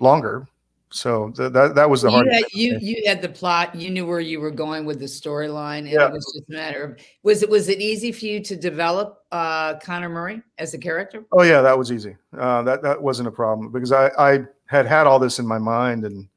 longer. 0.00 0.46
So 0.90 1.30
th- 1.30 1.52
that 1.52 1.74
that 1.74 1.90
was 1.90 2.02
the 2.02 2.10
hard. 2.10 2.28
you 2.52 2.78
you 2.80 3.02
had 3.06 3.20
the 3.20 3.28
plot. 3.28 3.74
You 3.74 3.90
knew 3.90 4.06
where 4.06 4.20
you 4.20 4.40
were 4.40 4.52
going 4.52 4.86
with 4.86 5.00
the 5.00 5.06
storyline, 5.06 5.90
Yeah. 5.90 6.06
it 6.06 6.12
was 6.12 6.24
just 6.32 6.48
a 6.48 6.52
matter 6.52 6.84
of 6.84 6.98
was 7.24 7.42
it 7.42 7.50
was 7.50 7.68
it 7.68 7.80
easy 7.80 8.12
for 8.12 8.24
you 8.24 8.40
to 8.44 8.56
develop 8.56 9.24
uh, 9.32 9.74
Connor 9.80 10.08
Murray 10.08 10.42
as 10.58 10.74
a 10.74 10.78
character? 10.78 11.24
Oh 11.32 11.42
yeah, 11.42 11.60
that 11.60 11.76
was 11.76 11.90
easy. 11.90 12.16
Uh, 12.38 12.62
that 12.62 12.82
that 12.82 13.02
wasn't 13.02 13.28
a 13.28 13.32
problem 13.32 13.72
because 13.72 13.90
I 13.92 14.08
I 14.16 14.44
had 14.66 14.86
had 14.86 15.06
all 15.06 15.18
this 15.18 15.38
in 15.40 15.46
my 15.46 15.58
mind 15.58 16.04
and 16.04 16.28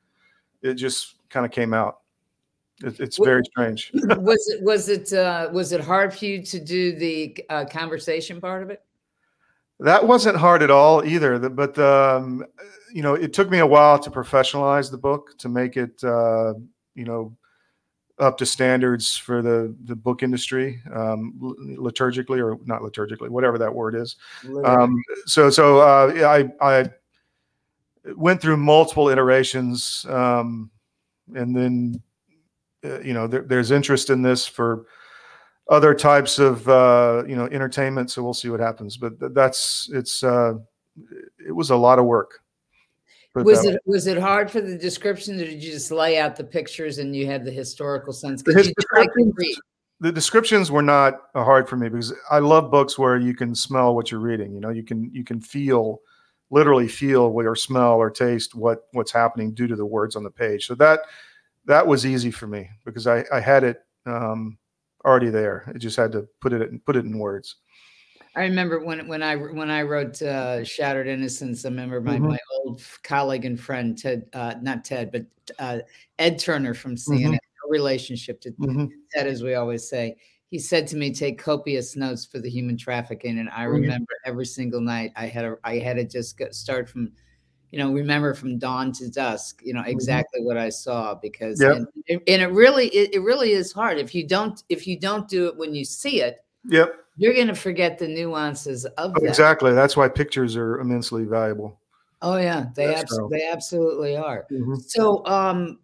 it 0.62 0.74
just 0.74 1.16
kind 1.30 1.46
of 1.46 1.52
came 1.52 1.74
out. 1.74 2.00
It, 2.84 3.00
it's 3.00 3.18
very 3.18 3.44
strange. 3.46 3.92
was 3.94 4.48
it 4.48 4.64
was 4.64 4.90
it 4.90 5.12
uh, 5.14 5.50
was 5.52 5.72
it 5.72 5.82
hard 5.82 6.14
for 6.14 6.26
you 6.26 6.44
to 6.44 6.60
do 6.60 6.96
the 6.98 7.38
uh, 7.50 7.66
conversation 7.66 8.40
part 8.40 8.64
of 8.64 8.70
it? 8.70 8.84
That 9.80 10.06
wasn't 10.06 10.38
hard 10.38 10.62
at 10.62 10.72
all 10.72 11.06
either. 11.06 11.38
But 11.50 11.78
um, 11.80 12.46
you 12.94 13.02
know, 13.02 13.14
it 13.16 13.34
took 13.34 13.50
me 13.50 13.60
a 13.60 13.68
while 13.68 14.00
to 14.00 14.10
professionalize 14.10 14.92
the 14.92 14.98
book 14.98 15.38
to 15.40 15.50
make 15.50 15.78
it 15.78 16.04
uh, 16.04 16.54
you 16.96 17.06
know 17.06 17.36
up 18.20 18.38
to 18.38 18.46
standards 18.46 19.18
for 19.18 19.42
the 19.42 19.76
the 19.86 19.96
book 19.96 20.24
industry, 20.24 20.82
um, 20.94 21.34
liturgically 21.78 22.40
or 22.44 22.60
not 22.66 22.82
liturgically, 22.82 23.30
whatever 23.30 23.58
that 23.58 23.74
word 23.74 23.96
is. 23.96 24.16
Um, 24.64 25.02
so 25.26 25.50
so 25.50 25.80
uh, 25.80 26.52
I 26.62 26.66
I 26.66 26.90
went 28.16 28.42
through 28.42 28.58
multiple 28.58 29.10
iterations, 29.10 30.06
um, 30.10 30.70
and 31.36 31.56
then 31.56 32.02
uh, 32.84 33.00
you 33.02 33.14
know 33.14 33.28
there, 33.28 33.42
there's 33.42 33.72
interest 33.72 34.10
in 34.10 34.22
this 34.22 34.46
for 34.46 34.86
other 35.70 35.94
types 35.94 36.40
of 36.40 36.68
uh, 36.68 37.24
you 37.28 37.36
know 37.36 37.46
entertainment. 37.46 38.12
So 38.12 38.24
we'll 38.24 38.34
see 38.34 38.50
what 38.50 38.60
happens. 38.60 38.98
But 38.98 39.34
that's 39.34 39.90
it's 39.94 40.24
uh, 40.24 40.56
it 41.46 41.52
was 41.52 41.70
a 41.70 41.76
lot 41.76 42.00
of 42.00 42.06
work. 42.06 42.42
It 43.36 43.46
was 43.46 43.64
way. 43.64 43.74
it 43.74 43.82
was 43.86 44.08
it 44.08 44.18
hard 44.18 44.50
for 44.50 44.62
the 44.62 44.78
descriptions, 44.78 45.42
or 45.42 45.46
did 45.46 45.64
you 45.64 45.72
just 45.72 45.92
lay 45.92 46.18
out 46.18 46.36
the 46.36 46.44
pictures 46.44 46.98
and 46.98 47.16
you 47.16 47.26
had 47.28 47.46
the 47.46 47.52
historical 47.52 48.12
sense? 48.12 48.42
The 48.42 48.54
his- 48.54 48.68
you 48.68 48.74
tried 48.94 49.06
to 49.06 49.24
descriptions- 49.26 49.60
the 50.02 50.12
descriptions 50.12 50.72
were 50.72 50.82
not 50.82 51.24
uh, 51.36 51.44
hard 51.44 51.68
for 51.68 51.76
me 51.76 51.90
because 51.90 52.14
I 52.32 52.40
love 52.40 52.72
books 52.72 52.98
where 52.98 53.18
you 53.18 53.36
can 53.36 53.54
smell 53.54 53.96
what 53.96 54.12
you're 54.12 54.22
reading. 54.22 54.54
You 54.54 54.62
know, 54.62 54.70
you 54.70 54.84
can 54.84 55.12
you 55.14 55.24
can 55.24 55.42
feel, 55.42 56.00
literally 56.50 56.88
feel 56.88 57.22
or 57.22 57.56
smell 57.56 57.96
or 57.96 58.10
taste 58.10 58.56
what 58.56 58.88
what's 58.94 59.12
happening 59.12 59.54
due 59.54 59.68
to 59.68 59.76
the 59.76 59.86
words 59.86 60.16
on 60.16 60.24
the 60.24 60.32
page. 60.32 60.66
So 60.66 60.76
that 60.76 61.02
that 61.66 61.86
was 61.86 62.06
easy 62.06 62.32
for 62.32 62.48
me 62.48 62.70
because 62.86 63.08
I 63.08 63.26
I 63.32 63.40
had 63.40 63.64
it 63.64 63.82
um, 64.06 64.58
already 65.06 65.30
there. 65.30 65.72
I 65.74 65.78
just 65.78 65.98
had 65.98 66.12
to 66.14 66.28
put 66.42 66.54
it 66.54 66.62
in, 66.62 66.80
put 66.82 66.96
it 66.96 67.06
in 67.06 67.18
words. 67.18 67.58
I 68.36 68.44
remember 68.44 68.84
when 68.84 69.08
when 69.08 69.24
I 69.24 69.36
when 69.36 69.70
I 69.72 69.82
wrote 69.84 70.22
uh, 70.22 70.64
Shattered 70.64 71.08
Innocence. 71.08 71.66
I 71.66 71.70
remember 71.70 72.00
my, 72.02 72.20
Mhm. 72.20 72.30
my 72.30 72.40
old 72.56 72.82
colleague 73.04 73.46
and 73.46 73.60
friend 73.60 73.98
Ted, 73.98 74.28
uh, 74.34 74.56
not 74.62 74.86
Ted, 74.86 75.12
but 75.12 75.26
uh, 75.58 75.80
Ed 76.20 76.40
Turner 76.40 76.74
from 76.74 76.96
CNN. 76.96 77.26
Mhm. 77.26 77.32
no 77.34 77.40
Relationship 77.70 78.42
to 78.42 78.52
Mhm. 78.52 78.90
Ted, 79.12 79.28
as 79.28 79.44
we 79.44 79.56
always 79.56 79.88
say. 79.90 80.18
he 80.52 80.58
said 80.58 80.88
to 80.88 80.98
me, 80.98 81.14
"Take 81.14 81.38
copious 81.38 81.96
notes 81.96 82.26
for 82.26 82.40
the 82.40 82.50
human 82.50 82.76
trafficking." 82.78 83.38
And 83.40 83.50
I 83.50 83.66
Mhm. 83.66 83.82
remember 83.82 84.14
every 84.26 84.46
single 84.48 84.82
night 84.82 85.12
I 85.16 85.28
had 85.28 85.46
a, 85.46 85.58
I 85.64 85.78
had 85.78 85.98
to 85.98 86.06
just 86.06 86.38
go, 86.40 86.50
start 86.52 86.90
from, 86.90 87.12
you 87.72 87.78
know, 87.80 87.92
remember 87.92 88.34
from 88.34 88.58
dawn 88.58 88.92
to 88.94 89.10
dusk, 89.10 89.62
you 89.64 89.74
know, 89.74 89.84
exactly 89.86 90.42
what 90.42 90.58
I 90.58 90.70
saw 90.70 91.16
because, 91.16 91.62
Yep. 91.62 91.76
and, 92.10 92.22
and 92.28 92.42
it 92.42 92.48
really, 92.52 92.88
it, 92.88 93.14
it 93.14 93.20
really 93.20 93.52
is 93.52 93.72
hard 93.72 93.98
if 93.98 94.16
you 94.16 94.26
don't, 94.28 94.64
if 94.70 94.88
you 94.88 95.00
don't 95.00 95.28
do 95.28 95.48
it 95.48 95.56
when 95.58 95.76
you 95.76 95.86
see 95.86 96.22
it, 96.22 96.44
Yep. 96.66 96.94
you're 97.18 97.34
going 97.34 97.48
to 97.48 97.56
forget 97.56 97.98
the 98.00 98.08
nuances 98.08 98.86
of 98.86 99.14
that. 99.14 99.24
Exactly. 99.24 99.74
That's 99.74 99.96
why 99.96 100.08
pictures 100.10 100.56
are 100.56 100.80
immensely 100.80 101.26
valuable. 101.26 101.80
Oh 102.22 102.36
yeah, 102.38 102.66
they 102.76 102.94
abs- 102.94 103.16
so- 103.16 103.30
they 103.32 103.48
absolutely 103.48 104.18
are. 104.18 104.46
Mhm. 104.52 104.82
So, 104.88 105.26
um, 105.26 105.80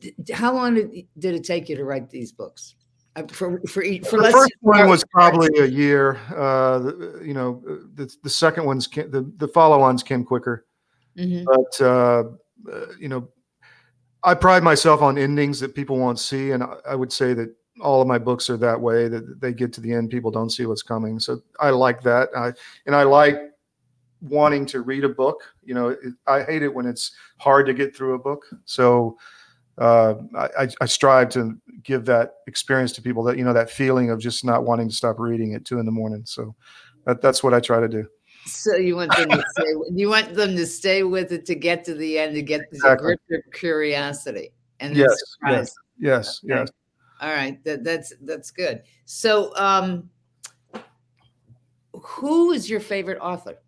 d- 0.00 0.14
how 0.32 0.54
long 0.54 0.74
did, 0.74 1.06
did 1.18 1.34
it 1.34 1.44
take 1.44 1.68
you 1.68 1.76
to 1.76 1.84
write 1.84 2.08
these 2.08 2.32
books? 2.32 2.74
Uh, 3.16 3.22
for 3.28 3.60
for 3.68 3.82
each, 3.82 4.06
for 4.06 4.20
the 4.20 4.30
first 4.30 4.52
one 4.60 4.88
was 4.88 5.04
probably 5.10 5.48
a 5.58 5.66
year. 5.66 6.16
Uh, 6.34 6.78
the, 6.78 7.22
you 7.24 7.34
know, 7.34 7.62
the, 7.94 8.14
the 8.22 8.30
second 8.30 8.64
ones, 8.64 8.86
came, 8.86 9.10
the 9.10 9.30
the 9.36 9.48
follow-ons 9.48 10.02
came 10.02 10.24
quicker. 10.24 10.64
Mhm. 11.18 11.44
But 11.44 11.80
uh, 11.80 12.24
uh, 12.72 12.86
you 12.98 13.08
know, 13.08 13.28
I 14.24 14.34
pride 14.34 14.62
myself 14.62 15.02
on 15.02 15.18
endings 15.18 15.60
that 15.60 15.74
people 15.74 15.98
won't 15.98 16.18
see, 16.18 16.50
and 16.52 16.62
I, 16.62 16.76
I 16.90 16.94
would 16.94 17.12
say 17.12 17.34
that 17.34 17.54
all 17.82 18.00
of 18.02 18.08
my 18.08 18.18
books 18.18 18.50
are 18.50 18.56
that 18.58 18.80
way. 18.80 19.08
That 19.08 19.40
they 19.40 19.52
get 19.52 19.72
to 19.74 19.80
the 19.80 19.92
end, 19.92 20.10
people 20.10 20.30
don't 20.30 20.50
see 20.50 20.66
what's 20.66 20.82
coming. 20.82 21.20
So 21.20 21.40
I 21.60 21.70
like 21.70 22.02
that. 22.02 22.30
I 22.36 22.52
and 22.86 22.94
I 22.96 23.04
like 23.04 23.38
wanting 24.22 24.66
to 24.66 24.80
read 24.82 25.04
a 25.04 25.08
book. 25.08 25.42
You 25.62 25.74
know, 25.74 25.88
it, 25.90 26.00
I 26.26 26.42
hate 26.42 26.62
it 26.62 26.74
when 26.74 26.86
it's 26.86 27.12
hard 27.38 27.66
to 27.66 27.74
get 27.74 27.96
through 27.96 28.14
a 28.14 28.18
book. 28.18 28.44
So 28.64 29.18
uh, 29.78 30.14
I, 30.36 30.64
I- 30.64 30.68
I 30.82 30.86
strive 30.86 31.28
to 31.30 31.58
give 31.82 32.04
that 32.06 32.34
experience 32.46 32.92
to 32.92 33.02
people 33.02 33.22
that 33.24 33.38
you 33.38 33.44
know 33.44 33.52
that 33.54 33.70
feeling 33.70 34.10
of 34.10 34.18
just 34.20 34.44
not 34.44 34.64
wanting 34.64 34.88
to 34.88 34.94
stop 34.94 35.18
reading 35.20 35.54
at 35.54 35.64
two 35.64 35.78
in 35.78 35.86
the 35.86 35.92
morning. 35.92 36.22
So 36.26 36.54
that, 37.06 37.22
that's 37.22 37.42
what 37.42 37.54
I 37.54 37.60
try 37.60 37.80
to 37.80 37.88
do. 37.88 38.06
So 38.46 38.76
you 38.76 38.96
want 38.96 39.14
them 39.16 39.28
to 39.30 39.42
stay. 39.50 39.72
You 39.92 40.08
want 40.08 40.34
them 40.34 40.56
to 40.56 40.66
stay 40.66 41.02
with 41.02 41.32
it 41.32 41.44
to 41.46 41.54
get 41.54 41.84
to 41.84 41.94
the 41.94 42.18
end 42.18 42.34
to 42.34 42.42
get 42.42 42.62
Exactly. 42.72 43.06
grip 43.06 43.20
their 43.28 43.42
curiosity 43.52 44.52
and 44.80 44.96
Yes, 44.96 45.22
surprise. 45.34 45.74
Yes, 45.98 46.40
Okay. 46.44 46.60
yes. 46.60 46.68
All 47.20 47.30
right, 47.30 47.62
that, 47.64 47.82
that's 47.82 48.12
that's 48.22 48.50
good. 48.50 48.82
So, 49.06 49.56
um, 49.56 50.10
who 51.92 52.52
is 52.52 52.68
your 52.68 52.80
favorite 52.80 53.18
author? 53.18 53.58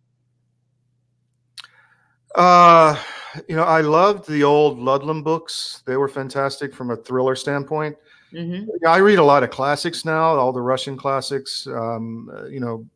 Uh, 2.35 3.01
you 3.49 3.57
know, 3.57 3.65
I 3.65 3.81
loved 3.81 4.29
the 4.29 4.45
old 4.45 4.79
Ludlum 4.79 5.25
books. 5.25 5.83
They 5.87 5.97
were 5.97 6.09
fantastic 6.09 6.75
from 6.75 6.91
a 6.91 6.97
thriller 6.97 7.35
standpoint. 7.35 7.97
hmm 8.31 8.65
I 8.87 8.99
read 8.99 9.19
a 9.19 9.25
lot 9.25 9.43
of 9.43 9.51
classics 9.51 10.05
now, 10.05 10.37
all 10.37 10.53
the 10.53 10.61
Russian 10.61 10.97
classics. 10.97 11.67
Um, 11.67 12.31
uh, 12.33 12.45
you 12.47 12.61
know, 12.61 12.87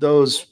those 0.00 0.46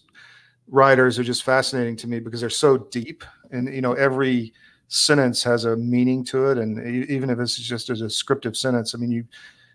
writers 0.70 1.18
are 1.18 1.24
just 1.24 1.42
fascinating 1.42 1.96
to 1.96 2.06
me 2.06 2.20
because 2.20 2.40
they're 2.40 2.50
so 2.50 2.78
deep, 2.78 3.24
and 3.50 3.72
you 3.74 3.80
know, 3.80 3.94
every 3.94 4.52
sentence 4.88 5.42
has 5.42 5.64
a 5.64 5.76
meaning 5.76 6.24
to 6.24 6.46
it, 6.50 6.58
and 6.58 7.08
even 7.10 7.28
if 7.30 7.38
it's 7.38 7.56
just 7.56 7.90
a 7.90 7.94
descriptive 7.94 8.56
sentence, 8.56 8.94
I 8.94 8.98
mean, 8.98 9.10
you, 9.10 9.24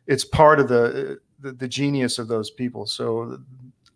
it's 0.07 0.23
part 0.25 0.59
of 0.59 0.67
the 0.67 1.19
the, 1.39 1.51
the 1.51 1.67
genius 1.67 2.19
of 2.19 2.27
those 2.29 2.49
people. 2.51 2.85
So 2.85 3.37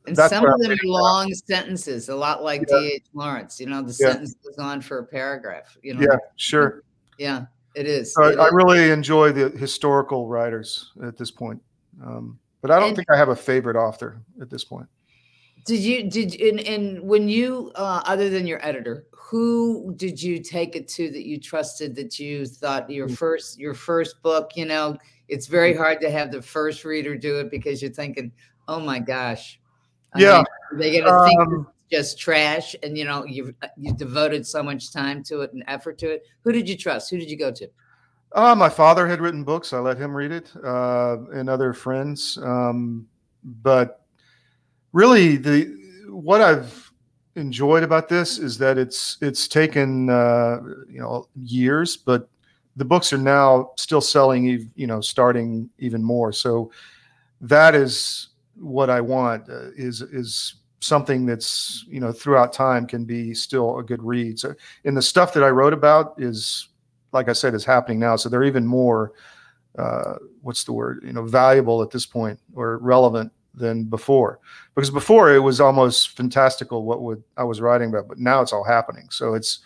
And 0.06 0.16
That's 0.16 0.34
some 0.34 0.46
of 0.46 0.60
them 0.60 0.72
are 0.72 0.78
long 0.84 1.34
sentences, 1.34 2.10
a 2.10 2.16
lot 2.16 2.44
like 2.44 2.64
Yeah. 2.70 2.80
D.H. 2.80 3.06
Lawrence. 3.14 3.60
You 3.60 3.68
know, 3.68 3.82
the 3.82 3.96
Yeah. 4.00 4.12
sentence 4.12 4.36
goes 4.36 4.58
on 4.58 4.82
for 4.82 5.00
a 5.00 5.06
paragraph. 5.06 5.78
You 5.82 5.94
know, 5.96 6.02
yeah, 6.02 6.18
sure. 6.38 6.84
yeah, 7.18 7.46
it 7.76 7.86
is. 7.88 8.14
It 8.18 8.38
I 8.40 8.46
is. 8.48 8.52
really 8.54 8.90
enjoy 8.92 9.32
the 9.32 9.50
historical 9.50 10.28
writers 10.28 10.92
at 11.04 11.18
this 11.18 11.32
point, 11.32 11.62
um, 12.06 12.38
but 12.62 12.70
I 12.72 12.80
don't 12.80 12.90
And- 12.90 12.96
think 12.98 13.10
I 13.12 13.18
have 13.18 13.30
a 13.30 13.36
favorite 13.36 13.76
author 13.78 14.20
at 14.42 14.50
this 14.50 14.64
point. 14.64 14.88
Did 15.68 15.80
you 15.82 16.10
did 16.10 16.40
and 16.40 16.62
and 16.62 17.02
when 17.02 17.28
you 17.28 17.72
uh, 17.76 18.02
other 18.06 18.30
than 18.30 18.48
your 18.48 18.66
editor, 18.66 19.06
who 19.12 19.94
did 19.98 20.22
you 20.24 20.42
take 20.42 20.78
it 20.78 20.88
to 20.90 21.12
that 21.12 21.26
you 21.26 21.38
trusted 21.40 21.94
that 21.98 22.18
you 22.18 22.46
thought 22.46 22.90
your 22.90 23.10
Mm. 23.10 23.18
first 23.18 23.60
your 23.60 23.74
first 23.74 24.22
book? 24.24 24.52
You 24.56 24.66
know, 24.66 24.98
it's 25.28 25.48
very 25.48 25.76
hard 25.76 26.00
to 26.02 26.10
have 26.10 26.32
the 26.32 26.42
first 26.42 26.86
reader 26.86 27.18
do 27.18 27.40
it 27.42 27.52
because 27.52 27.82
you're 27.82 27.92
thinking, 27.92 28.32
oh 28.70 28.80
my 28.80 29.00
gosh, 29.00 29.60
I 30.14 30.22
Yeah. 30.22 30.38
mean, 30.72 30.80
they 30.80 30.98
gonna 31.02 31.20
think 31.26 31.38
Um, 31.42 31.68
just 31.92 32.18
trash, 32.18 32.74
and 32.82 32.98
you 32.98 33.04
know 33.04 33.26
you've 33.26 33.54
you 33.76 33.94
devoted 33.94 34.48
so 34.48 34.64
much 34.64 34.94
time 34.94 35.22
to 35.24 35.42
it 35.42 35.52
and 35.52 35.66
effort 35.68 35.98
to 35.98 36.10
it. 36.12 36.24
Who 36.46 36.54
did 36.54 36.70
you 36.70 36.78
trust? 36.78 37.10
Who 37.10 37.18
did 37.18 37.30
you 37.30 37.38
go 37.38 37.52
to? 37.52 37.68
Uh, 38.32 38.56
my 38.56 38.70
father 38.70 39.06
had 39.06 39.20
written 39.20 39.44
books. 39.44 39.74
I 39.74 39.80
let 39.80 39.98
him 39.98 40.16
read 40.16 40.32
it, 40.32 40.54
uh, 40.64 41.18
and 41.34 41.50
other 41.50 41.74
friends. 41.74 42.38
Um, 42.42 43.08
but 43.44 44.07
really, 44.98 45.38
the 45.38 45.66
what 46.10 46.42
I've 46.42 46.92
enjoyed 47.36 47.84
about 47.84 48.10
this 48.10 48.40
is 48.40 48.58
that 48.58 48.80
it's 48.80 49.18
it's 49.22 49.48
taken 49.48 50.10
uh, 50.10 50.60
you 50.90 51.00
know 51.00 51.28
years, 51.36 51.96
but 51.96 52.30
the 52.76 52.86
books 52.86 53.14
are 53.14 53.20
now 53.20 53.72
still 53.78 54.02
selling. 54.02 54.70
You 54.76 54.88
know, 54.88 55.00
starting 55.00 55.70
even 55.78 56.04
more. 56.04 56.34
So 56.34 56.72
that 57.42 57.76
is 57.76 58.30
what 58.56 58.90
I 58.90 59.00
want. 59.02 59.48
Uh, 59.50 59.70
is 59.78 60.02
is 60.02 60.56
something 60.80 61.26
that's 61.26 61.86
you 61.88 62.00
know 62.00 62.12
throughout 62.12 62.52
time 62.52 62.88
can 62.88 63.06
be 63.06 63.36
still 63.36 63.78
a 63.78 63.84
good 63.84 64.02
read. 64.02 64.40
So, 64.40 64.56
and 64.84 64.98
the 64.98 65.02
stuff 65.02 65.34
that 65.36 65.44
I 65.44 65.50
wrote 65.50 65.74
about 65.74 66.16
is 66.18 66.70
like 67.14 67.30
I 67.30 67.34
said, 67.34 67.54
is 67.54 67.64
happening 67.66 68.00
now. 68.00 68.16
So 68.16 68.30
they're 68.30 68.44
even 68.44 68.66
more, 68.66 69.14
uh, 69.78 70.16
what's 70.42 70.66
the 70.66 70.74
word, 70.74 71.04
you 71.06 71.14
know, 71.14 71.24
valuable 71.24 71.82
at 71.82 71.90
this 71.90 72.06
point 72.06 72.40
or 72.54 72.78
relevant 72.80 73.32
than 73.58 73.84
before. 73.84 74.40
Because 74.76 74.90
before 74.90 75.34
it 75.34 75.40
was 75.40 75.60
almost 75.60 76.16
fantastical 76.16 76.86
what 76.86 77.02
would 77.02 77.24
I 77.36 77.44
was 77.44 77.60
writing 77.60 77.90
about, 77.90 78.08
but 78.08 78.20
now 78.20 78.42
it's 78.42 78.54
all 78.54 78.64
happening. 78.64 79.08
So 79.10 79.34
it's 79.34 79.60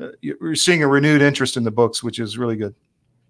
uh, 0.00 0.08
you're 0.20 0.54
seeing 0.54 0.82
a 0.82 0.88
renewed 0.88 1.22
interest 1.22 1.56
in 1.56 1.64
the 1.64 1.70
books, 1.70 2.02
which 2.02 2.18
is 2.18 2.36
really 2.36 2.56
good. 2.56 2.74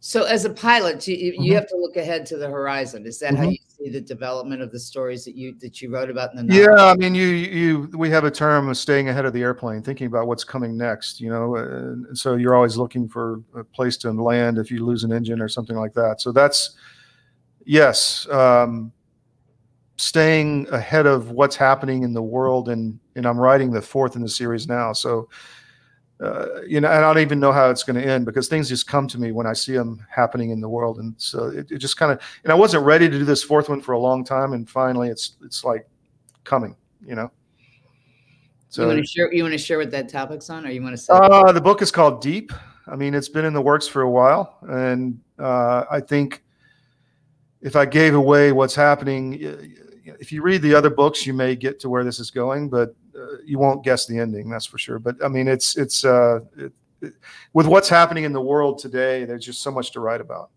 So, 0.01 0.25
as 0.25 0.45
a 0.45 0.51
pilot, 0.51 1.07
you, 1.09 1.17
you 1.17 1.53
Mhm. 1.53 1.55
have 1.55 1.69
to 1.69 1.77
look 1.77 1.97
ahead 1.97 2.27
to 2.27 2.37
the 2.37 2.49
horizon. 2.49 3.07
Is 3.07 3.19
that 3.21 3.35
how 3.35 3.45
Mhm. 3.45 3.53
you 3.53 3.59
see 3.67 3.91
the 3.91 4.01
development 4.01 4.63
of 4.63 4.71
the 4.71 4.79
stories 4.79 5.25
that 5.25 5.35
you 5.35 5.55
that 5.61 5.81
you 5.81 5.93
wrote 5.93 6.11
about 6.11 6.31
in 6.31 6.37
the 6.37 6.43
novel? 6.43 6.63
Yeah, 6.63 6.85
I 6.85 6.95
mean, 6.97 7.15
you 7.15 7.27
you 7.27 7.91
we 7.97 8.11
have 8.11 8.25
a 8.25 8.31
term 8.31 8.69
of 8.69 8.77
staying 8.77 9.09
ahead 9.09 9.25
of 9.25 9.33
the 9.33 9.43
airplane, 9.43 9.83
thinking 9.83 10.07
about 10.07 10.27
what's 10.27 10.45
coming 10.45 10.77
next. 10.77 11.21
You 11.21 11.31
know, 11.31 12.05
so 12.15 12.37
you're 12.37 12.55
always 12.55 12.77
looking 12.77 13.09
for 13.09 13.43
a 13.55 13.65
place 13.65 13.97
to 13.99 14.13
land 14.13 14.59
if 14.59 14.71
you 14.71 14.85
lose 14.85 15.03
an 15.03 15.13
engine 15.13 15.41
or 15.41 15.49
something 15.49 15.77
like 15.77 15.95
that. 15.95 16.21
So 16.21 16.31
that's 16.31 16.77
yes, 17.65 18.29
um, 18.31 18.93
staying 19.97 20.69
ahead 20.71 21.07
of 21.07 21.31
what's 21.31 21.57
happening 21.57 22.03
in 22.03 22.13
the 22.13 22.23
world, 22.23 22.69
and 22.69 22.99
and 23.15 23.27
I'm 23.27 23.39
writing 23.39 23.71
the 23.71 23.83
fourth 23.83 24.17
in 24.17 24.23
the 24.23 24.29
series 24.29 24.69
now. 24.69 24.93
So. 24.93 25.29
Uh, 26.19 26.63
you 26.67 26.81
know, 26.81 26.89
and 26.89 27.05
I 27.05 27.13
don't 27.13 27.21
even 27.21 27.39
know 27.39 27.53
how 27.53 27.69
it's 27.69 27.83
going 27.83 28.01
to 28.01 28.03
end 28.03 28.25
because 28.25 28.49
things 28.49 28.71
just 28.71 28.87
come 28.87 29.07
to 29.09 29.21
me 29.21 29.33
when 29.33 29.47
I 29.47 29.53
see 29.53 29.75
them 29.75 30.03
happening 30.09 30.49
in 30.49 30.63
the 30.63 30.69
world, 30.69 30.99
and 30.99 31.15
so 31.19 31.49
it, 31.49 31.71
it 31.71 31.77
just 31.77 31.99
kind 31.99 32.11
of. 32.11 32.23
And 32.43 32.51
I 32.51 32.55
wasn't 32.55 32.87
ready 32.87 33.07
to 33.07 33.19
do 33.19 33.27
this 33.27 33.43
fourth 33.43 33.69
one 33.69 33.83
for 33.83 33.93
a 33.93 33.99
long 33.99 34.25
time, 34.25 34.55
and 34.55 34.67
finally, 34.67 35.11
it's 35.11 35.37
it's 35.45 35.63
like 35.63 35.87
coming, 36.45 36.75
you 37.07 37.17
know. 37.17 37.31
So 38.71 38.83
you 38.83 38.89
want 38.89 39.01
to 39.01 39.07
share? 39.07 39.31
You 39.31 39.43
want 39.43 39.53
to 39.53 39.59
share 39.59 39.77
what 39.77 39.91
that 39.91 40.09
topic's 40.09 40.49
on, 40.49 40.67
or 40.67 40.71
you 40.71 40.83
want 40.83 40.95
to 40.95 41.03
say? 41.03 41.13
uh, 41.13 41.53
the 41.53 41.61
book 41.61 41.83
is 41.83 41.91
called 41.91 42.23
Deep. 42.23 42.51
I 42.87 42.97
mean, 42.97 43.13
it's 43.15 43.29
been 43.29 43.45
in 43.45 43.53
the 43.53 43.61
works 43.61 43.87
for 43.87 44.01
a 44.01 44.11
while, 44.11 44.57
and 44.63 45.21
uh, 45.39 45.85
I 45.91 46.01
think 46.01 46.43
if 47.61 47.77
I 47.77 47.85
gave 47.85 48.15
away 48.15 48.53
what's 48.53 48.75
happening, 48.75 49.35
if 50.21 50.33
you 50.33 50.43
read 50.43 50.63
the 50.63 50.75
other 50.75 50.91
books, 50.91 51.27
you 51.27 51.33
may 51.33 51.57
get 51.57 51.81
to 51.81 51.89
where 51.89 52.05
this 52.05 52.19
is 52.19 52.31
going, 52.31 52.69
but 52.69 52.95
uh, 53.19 53.39
you 53.45 53.59
won't 53.59 53.85
guess 53.85 54.07
the 54.07 54.19
ending. 54.19 54.49
That's 54.49 54.67
for 54.67 54.79
sure. 54.79 54.99
But 54.99 55.17
I 55.25 55.29
mean, 55.29 55.49
it's 55.49 55.77
it's 55.77 56.05
uh, 56.05 56.41
it, 56.57 56.73
it, 57.01 57.15
with 57.53 57.67
what's 57.67 57.89
happening 57.89 58.25
in 58.25 58.33
the 58.33 58.41
world 58.41 58.79
today. 58.79 59.25
There's 59.25 59.45
just 59.45 59.63
so 59.63 59.71
much 59.71 59.93
to 59.93 60.01
write 60.01 60.21
about. 60.21 60.51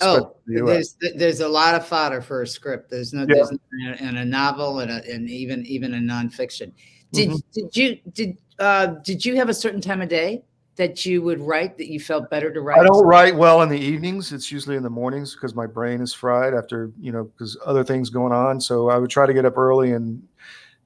oh, 0.00 0.36
the 0.46 0.62
there's 0.64 0.96
there's 1.16 1.40
a 1.40 1.48
lot 1.48 1.74
of 1.74 1.86
fodder 1.86 2.20
for 2.20 2.42
a 2.42 2.46
script. 2.46 2.90
There's 2.90 3.12
no 3.12 3.22
Yeah. 3.22 3.34
there's 3.34 3.52
no, 3.52 3.92
and 4.00 4.18
a 4.18 4.24
novel 4.24 4.80
and 4.80 4.90
a, 4.90 5.12
and 5.12 5.28
even 5.28 5.64
even 5.66 5.94
a 5.94 5.98
nonfiction. 5.98 6.72
Did 7.12 7.30
Mhm. 7.30 7.42
did 7.52 7.76
you 7.76 7.98
did 8.12 8.38
uh 8.58 8.86
did 9.04 9.24
you 9.24 9.36
have 9.36 9.48
a 9.48 9.54
certain 9.54 9.80
time 9.80 10.00
of 10.02 10.08
day 10.08 10.42
that 10.76 11.04
you 11.04 11.20
would 11.22 11.40
write 11.40 11.76
that 11.76 11.88
you 11.88 12.00
felt 12.00 12.30
better 12.30 12.52
to 12.52 12.60
write? 12.60 12.80
I 12.80 12.84
don't 12.84 13.04
write 13.06 13.36
well 13.36 13.62
in 13.62 13.68
the 13.68 13.78
evenings. 13.78 14.32
It's 14.32 14.50
usually 14.50 14.76
in 14.76 14.82
the 14.82 14.90
mornings 14.90 15.34
because 15.34 15.54
my 15.54 15.66
brain 15.66 16.00
is 16.00 16.14
fried 16.14 16.54
after, 16.54 16.90
you 16.98 17.12
know, 17.12 17.24
because 17.24 17.56
other 17.66 17.84
things 17.84 18.08
going 18.10 18.32
on. 18.32 18.60
So 18.60 18.88
I 18.88 18.96
would 18.96 19.10
try 19.10 19.26
to 19.26 19.34
get 19.34 19.44
up 19.44 19.58
early 19.58 19.92
and, 19.92 20.22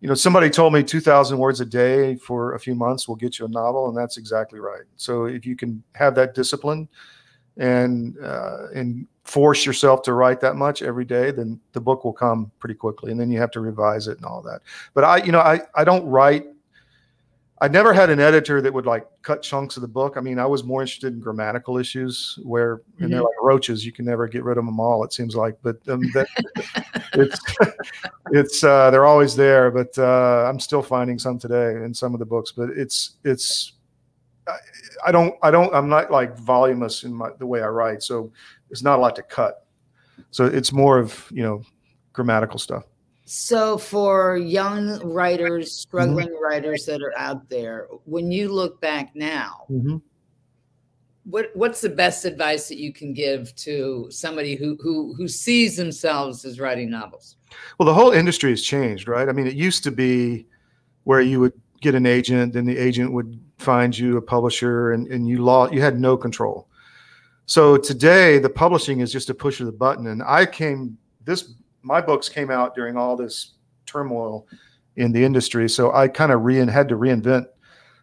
you 0.00 0.08
know, 0.08 0.14
somebody 0.14 0.50
told 0.50 0.72
me 0.72 0.82
2000 0.82 1.38
words 1.38 1.60
a 1.60 1.64
day 1.64 2.16
for 2.16 2.54
a 2.54 2.60
few 2.60 2.74
months 2.74 3.06
will 3.06 3.16
get 3.16 3.38
you 3.38 3.46
a 3.46 3.48
novel. 3.48 3.88
And 3.88 3.96
that's 3.96 4.16
exactly 4.16 4.58
right. 4.58 4.82
So 4.96 5.26
if 5.26 5.46
you 5.46 5.54
can 5.54 5.82
have 5.94 6.14
that 6.16 6.34
discipline 6.34 6.88
and, 7.56 8.18
uh, 8.18 8.66
and 8.74 9.06
force 9.22 9.64
yourself 9.64 10.02
to 10.02 10.14
write 10.14 10.40
that 10.40 10.56
much 10.56 10.82
every 10.82 11.04
day, 11.04 11.30
then 11.30 11.60
the 11.72 11.80
book 11.80 12.04
will 12.04 12.12
come 12.12 12.50
pretty 12.58 12.74
quickly. 12.74 13.12
And 13.12 13.20
then 13.20 13.30
you 13.30 13.38
have 13.38 13.52
to 13.52 13.60
revise 13.60 14.08
it 14.08 14.16
and 14.16 14.26
all 14.26 14.42
that. 14.42 14.62
But 14.94 15.04
I, 15.04 15.18
you 15.18 15.30
know, 15.30 15.40
I, 15.40 15.60
I 15.76 15.84
don't 15.84 16.04
write 16.06 16.46
I 17.58 17.68
never 17.68 17.94
had 17.94 18.10
an 18.10 18.20
editor 18.20 18.60
that 18.60 18.72
would 18.72 18.84
like 18.84 19.06
cut 19.22 19.42
chunks 19.42 19.76
of 19.76 19.80
the 19.80 19.88
book. 19.88 20.16
I 20.16 20.20
mean, 20.20 20.38
I 20.38 20.44
was 20.44 20.62
more 20.62 20.82
interested 20.82 21.14
in 21.14 21.20
grammatical 21.20 21.78
issues 21.78 22.38
where, 22.42 22.78
mm-hmm. 22.78 23.04
and 23.04 23.12
they're 23.12 23.22
like 23.22 23.42
roaches, 23.42 23.84
you 23.86 23.92
can 23.92 24.04
never 24.04 24.28
get 24.28 24.44
rid 24.44 24.58
of 24.58 24.66
them 24.66 24.78
all. 24.78 25.02
It 25.04 25.12
seems 25.14 25.34
like, 25.34 25.56
but 25.62 25.76
um, 25.88 26.00
that, 26.14 26.28
it's, 27.14 27.40
it's, 28.32 28.62
uh, 28.62 28.90
they're 28.90 29.06
always 29.06 29.34
there, 29.34 29.70
but 29.70 29.96
uh, 29.98 30.46
I'm 30.46 30.60
still 30.60 30.82
finding 30.82 31.18
some 31.18 31.38
today 31.38 31.82
in 31.82 31.94
some 31.94 32.12
of 32.12 32.20
the 32.20 32.26
books, 32.26 32.52
but 32.52 32.70
it's, 32.70 33.12
it's, 33.24 33.72
I, 34.46 34.58
I 35.06 35.12
don't, 35.12 35.34
I 35.42 35.50
don't, 35.50 35.74
I'm 35.74 35.88
not 35.88 36.10
like 36.10 36.36
voluminous 36.36 37.04
in 37.04 37.14
my, 37.14 37.30
the 37.38 37.46
way 37.46 37.62
I 37.62 37.68
write. 37.68 38.02
So 38.02 38.32
it's 38.70 38.82
not 38.82 38.98
a 38.98 39.02
lot 39.02 39.16
to 39.16 39.22
cut. 39.22 39.66
So 40.30 40.44
it's 40.44 40.72
more 40.72 40.98
of, 40.98 41.26
you 41.32 41.42
know, 41.42 41.62
grammatical 42.12 42.58
stuff. 42.58 42.84
So, 43.28 43.76
for 43.76 44.36
young 44.36 45.00
writers, 45.00 45.66
mm-hmm. 45.66 45.88
struggling 45.88 46.28
mm-hmm. 46.28 46.44
writers 46.44 46.86
that 46.86 47.02
are 47.02 47.12
out 47.18 47.48
there, 47.48 47.88
when 48.04 48.30
you 48.30 48.52
look 48.52 48.80
back 48.80 49.16
now, 49.16 49.66
mm-hmm. 49.68 49.96
what 51.24 51.50
what's 51.54 51.80
the 51.80 51.88
best 51.88 52.24
advice 52.24 52.68
that 52.68 52.78
you 52.78 52.92
can 52.92 53.12
give 53.12 53.52
to 53.56 54.06
somebody 54.10 54.54
who 54.54 54.78
who 54.80 55.12
who 55.14 55.26
sees 55.26 55.76
themselves 55.76 56.44
as 56.44 56.60
writing 56.60 56.88
novels? 56.88 57.36
Well, 57.78 57.86
the 57.86 57.94
whole 57.94 58.12
industry 58.12 58.50
has 58.50 58.62
changed, 58.62 59.08
right? 59.08 59.28
I 59.28 59.32
mean, 59.32 59.48
it 59.48 59.54
used 59.54 59.82
to 59.84 59.90
be 59.90 60.46
where 61.02 61.20
you 61.20 61.40
would 61.40 61.52
get 61.80 61.96
an 61.96 62.06
agent, 62.06 62.54
and 62.54 62.68
the 62.68 62.78
agent 62.78 63.12
would 63.12 63.40
find 63.58 63.98
you 63.98 64.18
a 64.18 64.22
publisher, 64.22 64.92
and 64.92 65.08
and 65.08 65.26
you 65.26 65.42
law 65.42 65.68
you 65.68 65.80
had 65.80 65.98
no 65.98 66.16
control. 66.16 66.68
So 67.46 67.76
today, 67.76 68.38
the 68.38 68.50
publishing 68.50 69.00
is 69.00 69.10
just 69.10 69.30
a 69.30 69.34
push 69.34 69.58
of 69.58 69.66
the 69.66 69.72
button, 69.72 70.06
and 70.06 70.22
I 70.22 70.46
came 70.46 70.96
this 71.24 71.54
my 71.86 72.00
books 72.00 72.28
came 72.28 72.50
out 72.50 72.74
during 72.74 72.96
all 72.96 73.16
this 73.16 73.52
turmoil 73.86 74.46
in 74.96 75.12
the 75.12 75.24
industry, 75.24 75.68
so 75.68 75.92
I 75.92 76.08
kind 76.08 76.32
of 76.32 76.42
re- 76.42 76.56
had 76.66 76.88
to 76.88 76.96
reinvent 76.96 77.46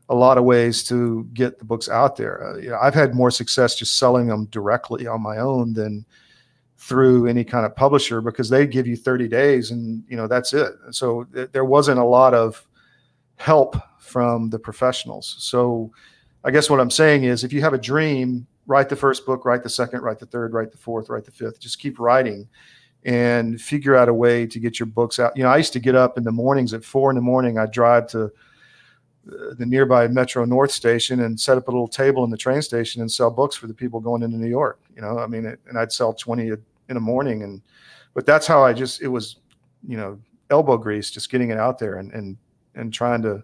a 0.09 0.15
lot 0.15 0.37
of 0.37 0.45
ways 0.45 0.83
to 0.85 1.27
get 1.33 1.59
the 1.59 1.65
books 1.65 1.89
out 1.89 2.15
there. 2.15 2.43
Uh, 2.43 2.57
you 2.57 2.69
know, 2.69 2.79
I've 2.81 2.93
had 2.93 3.13
more 3.13 3.29
success 3.29 3.75
just 3.75 3.97
selling 3.97 4.27
them 4.27 4.45
directly 4.45 5.05
on 5.05 5.21
my 5.21 5.37
own 5.37 5.73
than 5.73 6.05
through 6.77 7.27
any 7.27 7.43
kind 7.43 7.65
of 7.65 7.75
publisher 7.75 8.21
because 8.21 8.49
they 8.49 8.67
give 8.67 8.87
you 8.87 8.95
30 8.95 9.27
days 9.27 9.71
and 9.71 10.03
you 10.09 10.17
know 10.17 10.27
that's 10.27 10.53
it. 10.53 10.73
So 10.91 11.25
th- 11.33 11.51
there 11.51 11.65
wasn't 11.65 11.99
a 11.99 12.05
lot 12.05 12.33
of 12.33 12.65
help 13.37 13.75
from 13.99 14.49
the 14.49 14.59
professionals. 14.59 15.35
So 15.39 15.91
I 16.43 16.51
guess 16.51 16.69
what 16.69 16.79
I'm 16.79 16.91
saying 16.91 17.23
is 17.23 17.43
if 17.43 17.53
you 17.53 17.61
have 17.61 17.73
a 17.73 17.77
dream, 17.77 18.45
write 18.67 18.89
the 18.89 18.95
first 18.95 19.25
book, 19.25 19.45
write 19.45 19.63
the 19.63 19.69
second, 19.69 20.01
write 20.01 20.19
the 20.19 20.25
third, 20.25 20.53
write 20.53 20.71
the 20.71 20.77
fourth, 20.77 21.09
write 21.09 21.25
the 21.25 21.31
fifth. 21.31 21.59
Just 21.59 21.79
keep 21.79 21.99
writing 21.99 22.47
and 23.05 23.59
figure 23.59 23.95
out 23.95 24.09
a 24.09 24.13
way 24.13 24.45
to 24.47 24.59
get 24.59 24.79
your 24.79 24.87
books 24.87 25.19
out. 25.19 25.35
You 25.35 25.43
know, 25.43 25.49
I 25.49 25.57
used 25.57 25.73
to 25.73 25.79
get 25.79 25.95
up 25.95 26.17
in 26.17 26.23
the 26.23 26.31
mornings 26.31 26.73
at 26.73 26.83
four 26.83 27.09
in 27.11 27.15
the 27.15 27.21
morning. 27.21 27.57
I'd 27.57 27.71
drive 27.71 28.07
to 28.07 28.25
uh, 28.25 29.53
the 29.57 29.65
nearby 29.65 30.07
Metro 30.07 30.45
North 30.45 30.71
station 30.71 31.21
and 31.21 31.39
set 31.39 31.57
up 31.57 31.67
a 31.67 31.71
little 31.71 31.87
table 31.87 32.23
in 32.23 32.29
the 32.29 32.37
train 32.37 32.61
station 32.61 33.01
and 33.01 33.11
sell 33.11 33.29
books 33.29 33.55
for 33.55 33.67
the 33.67 33.73
people 33.73 33.99
going 33.99 34.23
into 34.23 34.37
New 34.37 34.49
York. 34.49 34.79
You 34.95 35.01
know, 35.01 35.19
I 35.19 35.27
mean, 35.27 35.45
and 35.45 35.77
I'd 35.77 35.91
sell 35.91 36.13
20 36.13 36.47
in 36.47 36.57
the 36.89 36.99
morning. 36.99 37.43
And, 37.43 37.61
but 38.13 38.25
that's 38.25 38.47
how 38.47 38.63
I 38.63 38.73
just, 38.73 39.01
it 39.01 39.07
was, 39.07 39.37
you 39.87 39.97
know, 39.97 40.19
elbow 40.49 40.77
grease, 40.77 41.11
just 41.11 41.29
getting 41.29 41.49
it 41.49 41.57
out 41.57 41.79
there 41.79 41.95
and, 41.95 42.11
and, 42.13 42.37
and 42.75 42.93
trying 42.93 43.21
to, 43.23 43.43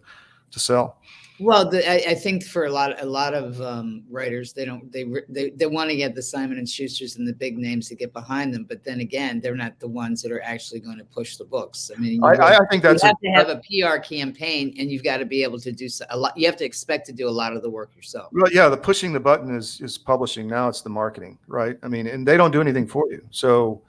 to 0.52 0.60
sell. 0.60 0.98
Well, 1.40 1.70
the, 1.70 1.90
I, 1.90 2.12
I, 2.12 2.16
think 2.16 2.44
for 2.44 2.66
a 2.66 2.70
lot, 2.70 3.02
a 3.02 3.06
lot 3.06 3.34
of 3.34 3.62
um, 3.62 4.04
writers, 4.10 4.54
they 4.54 4.66
don't, 4.66 4.92
they, 4.92 5.06
they, 5.30 5.52
they 5.52 5.66
want 5.66 5.90
to 5.90 5.96
get 5.96 6.14
the 6.14 6.22
Simon 6.22 6.58
and 6.58 6.68
Schuster's 6.68 7.16
and 7.16 7.28
the 7.28 7.34
big 7.34 7.58
names 7.58 7.88
to 7.90 7.96
get 7.96 8.12
behind 8.14 8.54
them, 8.54 8.66
but 8.68 8.84
then 8.84 9.00
again, 9.00 9.40
they're 9.40 9.56
not 9.56 9.80
the 9.80 9.88
ones 9.88 10.22
that 10.22 10.32
are 10.32 10.42
actually 10.42 10.80
going 10.80 10.98
to 10.98 11.06
push 11.06 11.38
the 11.38 11.46
books. 11.46 11.92
I 11.96 12.00
mean, 12.00 12.24
I, 12.24 12.34
I, 12.34 12.66
think 12.70 12.84
that's 12.84 13.04
you 13.04 13.10
have 13.34 13.50
a, 13.50 13.54
to 13.54 13.54
have 13.54 13.58
a 13.58 13.96
PR 13.96 14.00
campaign, 14.00 14.76
and 14.78 14.92
you've 14.92 15.04
got 15.04 15.18
to 15.18 15.26
be 15.26 15.44
able 15.44 15.60
to 15.60 15.72
do 15.72 15.88
so, 15.88 16.06
a 16.10 16.18
lot. 16.18 16.38
You 16.38 16.46
have 16.46 16.58
to 16.58 16.66
expect 16.66 17.06
to 17.08 17.14
do 17.14 17.28
a 17.28 17.32
lot 17.32 17.54
of 17.54 17.62
the 17.62 17.70
work 17.70 17.96
yourself. 17.96 18.30
Well, 18.32 18.52
yeah, 18.52 18.68
the 18.68 18.78
pushing 18.78 19.14
the 19.14 19.20
button 19.20 19.56
is 19.56 19.80
is 19.82 19.98
publishing. 19.98 20.48
Now 20.48 20.68
it's 20.68 20.82
the 20.82 20.90
marketing, 20.90 21.38
right? 21.48 21.78
I 21.84 21.88
mean, 21.88 22.08
and 22.08 22.28
they 22.28 22.38
don't 22.38 22.52
do 22.52 22.62
anything 22.62 22.88
for 22.88 23.06
you, 23.10 23.26
so 23.30 23.82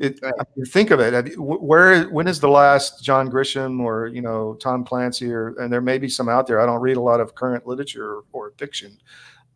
it, 0.00 0.20
right. 0.22 0.32
Think 0.68 0.90
of 0.90 1.00
it. 1.00 1.38
Where 1.38 2.08
when 2.08 2.28
is 2.28 2.40
the 2.40 2.48
last 2.48 3.02
John 3.02 3.30
Grisham 3.30 3.80
or 3.80 4.06
you 4.06 4.22
know 4.22 4.54
Tom 4.54 4.84
Clancy 4.84 5.32
or 5.32 5.48
and 5.60 5.72
there 5.72 5.80
may 5.80 5.98
be 5.98 6.08
some 6.08 6.28
out 6.28 6.46
there. 6.46 6.60
I 6.60 6.66
don't 6.66 6.80
read 6.80 6.96
a 6.96 7.02
lot 7.02 7.20
of 7.20 7.34
current 7.34 7.66
literature 7.66 8.22
or 8.32 8.52
fiction, 8.56 8.98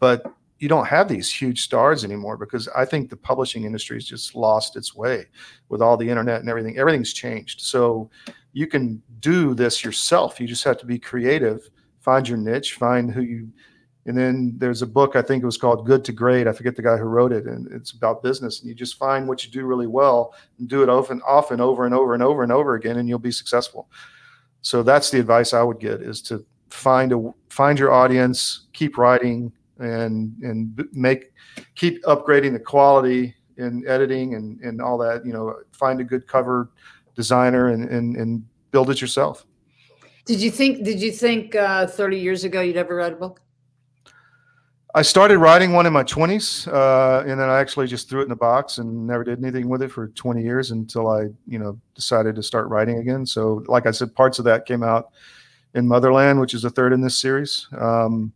but 0.00 0.24
you 0.58 0.68
don't 0.68 0.86
have 0.86 1.08
these 1.08 1.32
huge 1.32 1.62
stars 1.62 2.04
anymore 2.04 2.36
because 2.36 2.68
I 2.68 2.84
think 2.84 3.10
the 3.10 3.16
publishing 3.16 3.64
industry 3.64 3.96
has 3.96 4.04
just 4.04 4.36
lost 4.36 4.76
its 4.76 4.94
way 4.94 5.26
with 5.68 5.82
all 5.82 5.96
the 5.96 6.08
internet 6.08 6.40
and 6.40 6.48
everything. 6.48 6.78
Everything's 6.78 7.12
changed. 7.12 7.60
So 7.62 8.08
you 8.52 8.66
can 8.66 9.02
do 9.18 9.54
this 9.54 9.84
yourself. 9.84 10.40
You 10.40 10.46
just 10.46 10.64
have 10.64 10.78
to 10.78 10.86
be 10.86 11.00
creative, 11.00 11.68
find 12.00 12.28
your 12.28 12.38
niche, 12.38 12.74
find 12.74 13.10
who 13.10 13.22
you 13.22 13.48
and 14.06 14.18
then 14.18 14.54
there's 14.56 14.82
a 14.82 14.86
book, 14.86 15.14
I 15.14 15.22
think 15.22 15.42
it 15.42 15.46
was 15.46 15.56
called 15.56 15.86
Good 15.86 16.04
to 16.06 16.12
Great. 16.12 16.48
I 16.48 16.52
forget 16.52 16.74
the 16.74 16.82
guy 16.82 16.96
who 16.96 17.04
wrote 17.04 17.32
it. 17.32 17.46
And 17.46 17.70
it's 17.72 17.92
about 17.92 18.22
business. 18.22 18.60
And 18.60 18.68
you 18.68 18.74
just 18.74 18.98
find 18.98 19.28
what 19.28 19.44
you 19.44 19.50
do 19.50 19.64
really 19.64 19.86
well 19.86 20.34
and 20.58 20.68
do 20.68 20.82
it 20.82 20.88
often, 20.88 21.22
often 21.26 21.60
over 21.60 21.84
and 21.84 21.94
over 21.94 22.14
and 22.14 22.22
over 22.22 22.42
and 22.42 22.50
over 22.50 22.74
again, 22.74 22.98
and 22.98 23.08
you'll 23.08 23.20
be 23.20 23.30
successful. 23.30 23.88
So 24.60 24.82
that's 24.82 25.10
the 25.10 25.20
advice 25.20 25.52
I 25.52 25.62
would 25.62 25.78
get 25.78 26.02
is 26.02 26.20
to 26.22 26.44
find 26.70 27.12
a 27.12 27.32
find 27.48 27.78
your 27.78 27.92
audience, 27.92 28.66
keep 28.72 28.96
writing 28.96 29.52
and 29.78 30.36
and 30.42 30.88
make 30.92 31.32
keep 31.74 32.02
upgrading 32.04 32.52
the 32.52 32.60
quality 32.60 33.34
in 33.56 33.84
editing 33.86 34.34
and, 34.34 34.60
and 34.60 34.80
all 34.80 34.98
that, 34.98 35.24
you 35.24 35.32
know, 35.32 35.54
find 35.72 36.00
a 36.00 36.04
good 36.04 36.26
cover 36.26 36.70
designer 37.14 37.68
and, 37.68 37.88
and, 37.88 38.16
and 38.16 38.44
build 38.70 38.90
it 38.90 39.00
yourself. 39.00 39.46
Did 40.24 40.40
you 40.40 40.50
think, 40.50 40.84
did 40.84 41.00
you 41.00 41.12
think 41.12 41.54
uh, 41.54 41.86
30 41.86 42.18
years 42.18 42.44
ago 42.44 42.60
you'd 42.60 42.76
ever 42.76 42.96
write 42.96 43.12
a 43.12 43.16
book? 43.16 43.41
I 44.94 45.00
started 45.00 45.38
writing 45.38 45.72
one 45.72 45.86
in 45.86 45.92
my 45.92 46.04
20s, 46.04 46.68
uh, 46.68 47.20
and 47.26 47.40
then 47.40 47.48
I 47.48 47.60
actually 47.60 47.86
just 47.86 48.10
threw 48.10 48.20
it 48.20 48.24
in 48.24 48.28
the 48.28 48.36
box 48.36 48.76
and 48.76 49.06
never 49.06 49.24
did 49.24 49.38
anything 49.38 49.68
with 49.68 49.80
it 49.80 49.90
for 49.90 50.08
20 50.08 50.42
years 50.42 50.70
until 50.70 51.08
I, 51.08 51.28
you 51.46 51.58
know, 51.58 51.78
decided 51.94 52.34
to 52.36 52.42
start 52.42 52.68
writing 52.68 52.98
again. 52.98 53.24
So, 53.24 53.64
like 53.68 53.86
I 53.86 53.90
said, 53.90 54.14
parts 54.14 54.38
of 54.38 54.44
that 54.44 54.66
came 54.66 54.82
out 54.82 55.12
in 55.74 55.88
Motherland, 55.88 56.40
which 56.40 56.52
is 56.52 56.62
the 56.62 56.70
third 56.70 56.92
in 56.92 57.00
this 57.00 57.18
series, 57.18 57.68
um, 57.78 58.32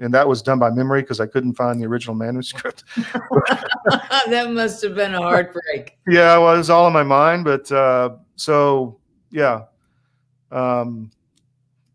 and 0.00 0.14
that 0.14 0.28
was 0.28 0.40
done 0.40 0.60
by 0.60 0.70
memory 0.70 1.02
because 1.02 1.18
I 1.18 1.26
couldn't 1.26 1.54
find 1.54 1.80
the 1.80 1.86
original 1.86 2.14
manuscript. 2.14 2.84
that 2.96 4.50
must 4.50 4.80
have 4.82 4.94
been 4.94 5.16
a 5.16 5.20
heartbreak. 5.20 5.98
yeah, 6.06 6.38
well, 6.38 6.54
it 6.54 6.58
was 6.58 6.70
all 6.70 6.86
in 6.86 6.92
my 6.92 7.02
mind, 7.02 7.44
but 7.44 7.70
uh, 7.72 8.10
so 8.36 9.00
yeah. 9.32 9.64
Um, 10.52 11.10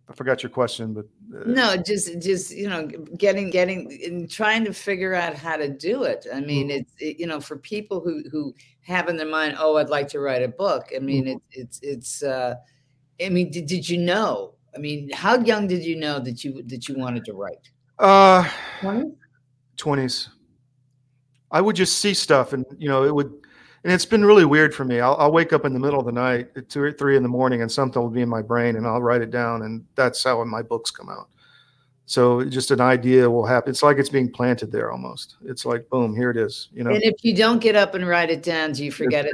I 0.10 0.13
forgot 0.13 0.44
your 0.44 0.50
question, 0.50 0.94
but 0.94 1.06
no, 1.46 1.76
just 1.78 2.22
just 2.22 2.52
you 2.52 2.69
know, 2.69 2.88
getting 3.17 3.50
getting 3.50 4.00
and 4.06 4.30
trying 4.30 4.63
to 4.65 4.74
figure 4.74 5.13
out 5.13 5.36
how 5.36 5.58
to 5.58 5.67
do 5.69 6.04
it. 6.04 6.28
I 6.34 6.39
mean, 6.39 6.67
mm-hmm. 6.67 6.82
it's 6.82 6.93
it, 7.00 7.19
you 7.19 7.28
know, 7.28 7.39
for 7.39 7.58
people 7.58 8.00
who 8.00 8.24
who 8.32 8.54
have 8.82 9.10
in 9.10 9.17
their 9.17 9.28
mind, 9.28 9.56
oh, 9.60 9.78
I'd 9.78 9.89
like 9.89 10.08
to 10.10 10.19
write 10.19 10.43
a 10.43 10.48
book. 10.48 10.88
I 10.96 11.00
mean, 11.00 11.26
mm-hmm. 11.26 11.39
it's 11.54 11.80
it's 11.80 11.80
it's. 11.82 12.24
uh 12.24 12.56
I 13.24 13.30
mean, 13.30 13.52
did, 13.52 13.67
did 13.67 13.88
you 13.88 14.00
know? 14.00 14.56
I 14.76 14.80
mean, 14.80 15.10
how 15.12 15.39
young 15.39 15.67
did 15.67 15.84
you 15.84 15.96
know 15.96 16.19
that 16.19 16.43
you 16.43 16.63
that 16.63 16.88
you 16.88 16.96
wanted 16.98 17.26
to 17.26 17.34
write? 17.34 17.69
Uh, 18.00 18.50
twenties. 19.78 20.30
I 21.52 21.62
would 21.62 21.76
just 21.76 22.00
see 22.00 22.13
stuff, 22.13 22.54
and 22.54 22.65
you 22.78 22.89
know, 22.89 23.04
it 23.04 23.13
would 23.13 23.32
and 23.84 23.91
it's 23.91 24.06
been 24.06 24.24
really 24.24 24.46
weird 24.46 24.74
for 24.74 24.86
me. 24.86 25.00
I'll, 25.02 25.15
I'll, 25.17 25.32
wake 25.32 25.52
up 25.52 25.65
in 25.65 25.74
the 25.74 25.80
middle 25.80 26.00
of 26.00 26.06
the 26.06 26.12
night 26.12 26.50
at 26.56 26.69
two 26.69 26.82
or 26.82 26.91
three 26.91 27.17
in 27.17 27.24
the 27.24 27.30
morning, 27.30 27.62
and 27.62 27.72
something 27.72 28.02
will 28.02 28.10
be 28.10 28.22
in 28.22 28.30
my 28.30 28.41
brain, 28.41 28.78
and 28.78 28.88
I'll 28.88 29.02
write 29.02 29.22
it 29.22 29.32
down, 29.32 29.63
and 29.63 29.86
that's 29.96 30.24
how 30.24 30.43
my 30.46 30.62
books 30.62 30.89
come 30.89 31.10
out. 31.10 31.28
So 32.06 32.43
just 32.46 32.72
an 32.72 32.82
idea 32.82 33.30
will 33.30 33.46
happen. 33.46 33.72
It's 33.72 33.84
like 33.84 33.98
it's 33.98 34.10
being 34.10 34.32
planted 34.32 34.72
there 34.72 34.91
almost. 34.91 35.36
It's 35.46 35.65
like 35.65 35.89
boom, 35.89 36.15
here 36.15 36.30
it 36.30 36.38
is. 36.38 36.69
You 36.74 36.84
know. 36.84 36.91
And 36.91 37.04
if 37.04 37.24
you 37.24 37.36
don't 37.36 37.60
get 37.60 37.76
up 37.76 37.93
and 37.93 38.08
write 38.08 38.30
it 38.30 38.43
down, 38.43 38.74
do 38.74 38.86
you 38.86 38.91
forget 38.91 39.26
it? 39.26 39.34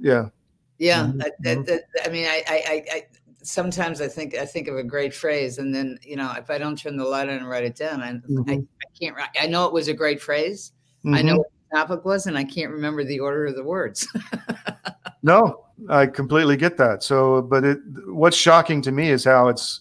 Yeah. 0.00 0.28
Yeah. 0.78 1.04
Mm-hmm. 1.04 1.18
That, 1.18 1.32
that, 1.40 1.58
mm-hmm. 1.58 1.64
that, 1.66 1.82
I 2.04 2.08
mean, 2.08 2.26
I, 2.26 2.42
I, 2.48 2.84
I, 2.92 3.02
sometimes 3.42 4.00
I 4.00 4.08
think 4.08 4.36
I 4.36 4.44
think 4.44 4.68
of 4.68 4.76
a 4.76 4.82
great 4.84 5.14
phrase, 5.14 5.58
and 5.58 5.74
then 5.74 5.98
you 6.02 6.16
know, 6.16 6.32
if 6.36 6.50
I 6.50 6.58
don't 6.58 6.76
turn 6.76 6.96
the 6.96 7.04
light 7.04 7.28
on 7.28 7.36
and 7.36 7.48
write 7.48 7.64
it 7.64 7.76
down, 7.76 8.02
I, 8.02 8.12
mm-hmm. 8.12 8.50
I, 8.50 8.54
I, 8.54 8.98
can't 9.00 9.16
write. 9.16 9.30
I 9.40 9.46
know 9.46 9.66
it 9.66 9.72
was 9.72 9.88
a 9.88 9.94
great 9.94 10.20
phrase. 10.20 10.72
I 11.06 11.20
know 11.20 11.34
mm-hmm 11.34 11.53
topic 11.74 12.04
was, 12.04 12.26
and 12.26 12.38
I 12.38 12.44
can't 12.44 12.70
remember 12.70 13.04
the 13.04 13.20
order 13.20 13.46
of 13.46 13.56
the 13.56 13.64
words. 13.64 14.06
no, 15.22 15.64
I 15.88 16.06
completely 16.06 16.56
get 16.56 16.76
that. 16.76 17.02
So, 17.02 17.42
but 17.42 17.64
it, 17.64 17.78
what's 18.06 18.36
shocking 18.36 18.80
to 18.82 18.92
me 18.92 19.08
is 19.08 19.24
how 19.24 19.48
it's, 19.48 19.80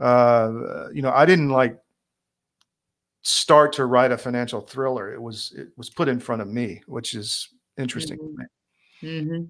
uh, 0.00 0.88
you 0.92 1.02
know, 1.02 1.12
I 1.12 1.24
didn't 1.26 1.50
like 1.50 1.78
start 3.22 3.72
to 3.74 3.86
write 3.86 4.12
a 4.12 4.18
financial 4.18 4.60
thriller. 4.60 5.12
It 5.12 5.20
was 5.20 5.52
it 5.56 5.68
was 5.76 5.90
put 5.90 6.08
in 6.08 6.20
front 6.20 6.42
of 6.42 6.48
me, 6.48 6.82
which 6.86 7.14
is 7.14 7.48
interesting. 7.78 8.18
Mm-hmm. 8.18 9.06
Mm-hmm. 9.06 9.44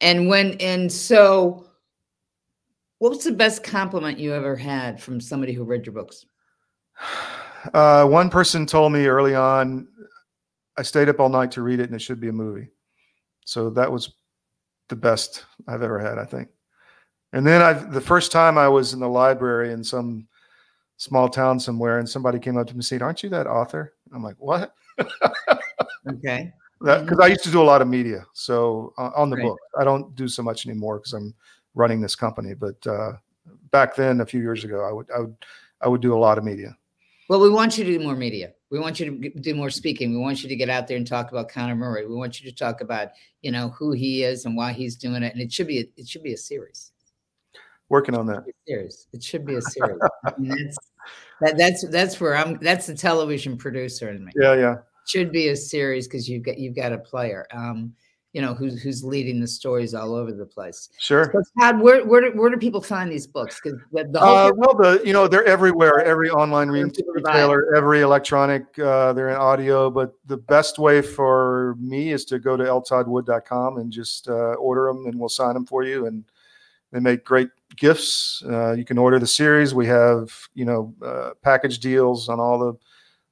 And 0.00 0.28
when 0.28 0.56
and 0.60 0.90
so, 0.90 1.66
what 2.98 3.10
was 3.10 3.24
the 3.24 3.32
best 3.32 3.64
compliment 3.64 4.18
you 4.18 4.32
ever 4.32 4.54
had 4.54 5.00
from 5.00 5.20
somebody 5.20 5.52
who 5.52 5.64
read 5.64 5.86
your 5.86 5.94
books? 5.94 6.24
Uh, 7.74 8.04
one 8.04 8.28
person 8.28 8.66
told 8.66 8.92
me 8.92 9.06
early 9.06 9.36
on 9.36 9.86
I 10.82 10.84
stayed 10.84 11.08
up 11.08 11.20
all 11.20 11.28
night 11.28 11.52
to 11.52 11.62
read 11.62 11.78
it, 11.78 11.84
and 11.84 11.94
it 11.94 12.00
should 12.00 12.18
be 12.18 12.26
a 12.26 12.32
movie. 12.32 12.66
So 13.44 13.70
that 13.70 13.92
was 13.92 14.14
the 14.88 14.96
best 14.96 15.44
I've 15.68 15.80
ever 15.80 15.96
had, 15.96 16.18
I 16.18 16.24
think. 16.24 16.48
And 17.32 17.46
then 17.46 17.62
I, 17.62 17.72
the 17.72 18.00
first 18.00 18.32
time 18.32 18.58
I 18.58 18.66
was 18.66 18.92
in 18.92 18.98
the 18.98 19.08
library, 19.08 19.72
in 19.72 19.84
some 19.84 20.26
small 20.96 21.28
town 21.28 21.60
somewhere, 21.60 22.00
and 22.00 22.08
somebody 22.08 22.40
came 22.40 22.56
up 22.56 22.66
to 22.66 22.72
me 22.72 22.78
and 22.78 22.84
said, 22.84 23.00
"Aren't 23.00 23.22
you 23.22 23.28
that 23.28 23.46
author?" 23.46 23.94
I'm 24.12 24.24
like, 24.24 24.34
"What?" 24.38 24.74
Okay. 26.08 26.52
Because 26.80 27.20
I 27.22 27.28
used 27.28 27.44
to 27.44 27.52
do 27.52 27.62
a 27.62 27.70
lot 27.72 27.80
of 27.80 27.86
media, 27.86 28.26
so 28.32 28.92
uh, 28.98 29.12
on 29.14 29.30
the 29.30 29.36
Right. 29.36 29.44
book, 29.44 29.58
I 29.78 29.84
don't 29.84 30.16
do 30.16 30.26
so 30.26 30.42
much 30.42 30.66
anymore 30.66 30.98
because 30.98 31.12
I'm 31.12 31.32
running 31.76 32.00
this 32.00 32.16
company. 32.16 32.54
But 32.54 32.84
uh, 32.88 33.12
back 33.70 33.94
then, 33.94 34.20
a 34.20 34.26
few 34.26 34.40
years 34.40 34.64
ago, 34.64 34.84
I 34.84 34.90
would 34.92 35.08
I 35.14 35.20
would 35.20 35.36
I 35.80 35.86
would 35.86 36.00
do 36.00 36.12
a 36.12 36.18
lot 36.18 36.38
of 36.38 36.44
media. 36.44 36.76
Well, 37.28 37.40
we 37.40 37.50
want 37.50 37.78
you 37.78 37.84
to 37.84 37.98
do 37.98 38.04
more 38.04 38.16
media. 38.16 38.52
We 38.72 38.78
want 38.78 38.98
you 38.98 39.20
to 39.20 39.28
do 39.38 39.54
more 39.54 39.68
speaking. 39.68 40.12
We 40.12 40.18
want 40.18 40.42
you 40.42 40.48
to 40.48 40.56
get 40.56 40.70
out 40.70 40.88
there 40.88 40.96
and 40.96 41.06
talk 41.06 41.30
about 41.30 41.50
Connor 41.50 41.76
Murray. 41.76 42.06
We 42.06 42.14
want 42.14 42.40
you 42.40 42.50
to 42.50 42.56
talk 42.56 42.80
about, 42.80 43.08
you 43.42 43.52
know, 43.52 43.68
who 43.68 43.92
he 43.92 44.22
is 44.22 44.46
and 44.46 44.56
why 44.56 44.72
he's 44.72 44.96
doing 44.96 45.22
it. 45.22 45.34
And 45.34 45.42
it 45.42 45.52
should 45.52 45.66
be 45.66 45.80
a, 45.80 45.84
it 45.98 46.08
should 46.08 46.22
be 46.22 46.32
a 46.32 46.38
series. 46.38 46.90
Working 47.90 48.16
on 48.16 48.24
that. 48.28 48.38
It 48.38 48.44
should 48.46 48.46
be 48.46 48.72
a 48.72 48.74
series. 48.74 49.06
It 49.12 49.22
should 49.22 49.44
be 49.44 49.54
a 49.56 49.60
series. 49.60 50.00
I 50.24 50.32
mean, 50.38 50.56
that's 50.56 50.78
that, 51.42 51.58
that's 51.58 51.88
that's 51.90 52.18
where 52.18 52.34
I'm. 52.34 52.58
That's 52.62 52.86
the 52.86 52.94
television 52.94 53.58
producer 53.58 54.08
in 54.08 54.24
me. 54.24 54.32
Yeah, 54.34 54.54
yeah. 54.54 54.76
should 55.06 55.32
be 55.32 55.48
a 55.48 55.56
series 55.56 56.08
because 56.08 56.26
you've 56.26 56.42
got 56.42 56.56
you've 56.56 56.74
got 56.74 56.94
a 56.94 56.98
player, 56.98 57.46
um, 57.52 57.92
you 58.32 58.40
know, 58.40 58.54
who's 58.54 58.82
who's 58.82 59.04
leading 59.04 59.40
the 59.40 59.46
stories 59.46 59.92
all 59.92 60.14
over 60.14 60.32
the 60.32 60.46
place. 60.46 60.88
Sure. 60.98 61.30
So, 61.32 61.42
Todd, 61.60 61.80
where 61.80 62.04
where 62.04 62.22
do, 62.22 62.38
where 62.38 62.48
do 62.48 62.56
people 62.56 62.80
find 62.80 63.12
these 63.12 63.26
books? 63.26 63.60
Because 63.62 63.78
the, 63.92 64.04
the 64.04 64.20
whole 64.20 64.36
Uh, 64.36 64.52
well, 64.56 64.74
the 64.74 65.02
you 65.04 65.12
know 65.12 65.28
they're 65.28 65.44
everywhere. 65.44 66.00
Every 66.00 66.30
online 66.30 66.68
re- 66.68 66.80
Everywhere 66.80 66.92
people 66.92 67.14
buy 67.22 67.32
retailer, 67.32 67.76
every 67.76 68.00
electronic, 68.00 68.78
uh, 68.78 69.12
they're 69.12 69.28
in 69.28 69.36
audio. 69.36 69.90
But 69.90 70.14
the 70.26 70.38
best 70.38 70.78
way 70.78 71.02
for 71.02 71.76
me 71.78 72.12
is 72.12 72.24
to 72.26 72.38
go 72.38 72.56
to 72.56 72.64
ltoddwood.com 72.64 73.76
and 73.76 73.92
just 73.92 74.28
uh, 74.28 74.54
order 74.54 74.86
them, 74.86 75.06
and 75.06 75.18
we'll 75.18 75.28
sign 75.28 75.52
them 75.52 75.66
for 75.66 75.84
you. 75.84 76.06
And 76.06 76.24
they 76.90 77.00
make 77.00 77.24
great 77.24 77.50
gifts. 77.76 78.42
Uh, 78.48 78.72
you 78.72 78.86
can 78.86 78.96
order 78.96 79.18
the 79.18 79.26
series. 79.26 79.74
We 79.74 79.86
have 79.88 80.32
you 80.54 80.64
know 80.64 80.94
uh, 81.04 81.30
package 81.42 81.80
deals 81.80 82.30
on 82.30 82.40
all 82.40 82.58
the 82.58 82.78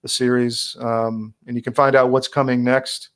the 0.03 0.09
series, 0.09 0.77
um, 0.81 1.33
and 1.47 1.57
you 1.57 1.63
can 1.63 1.73
find 1.73 1.97
out 1.97 2.11
what's 2.11 2.29
coming 2.29 2.63
next. 2.63 3.11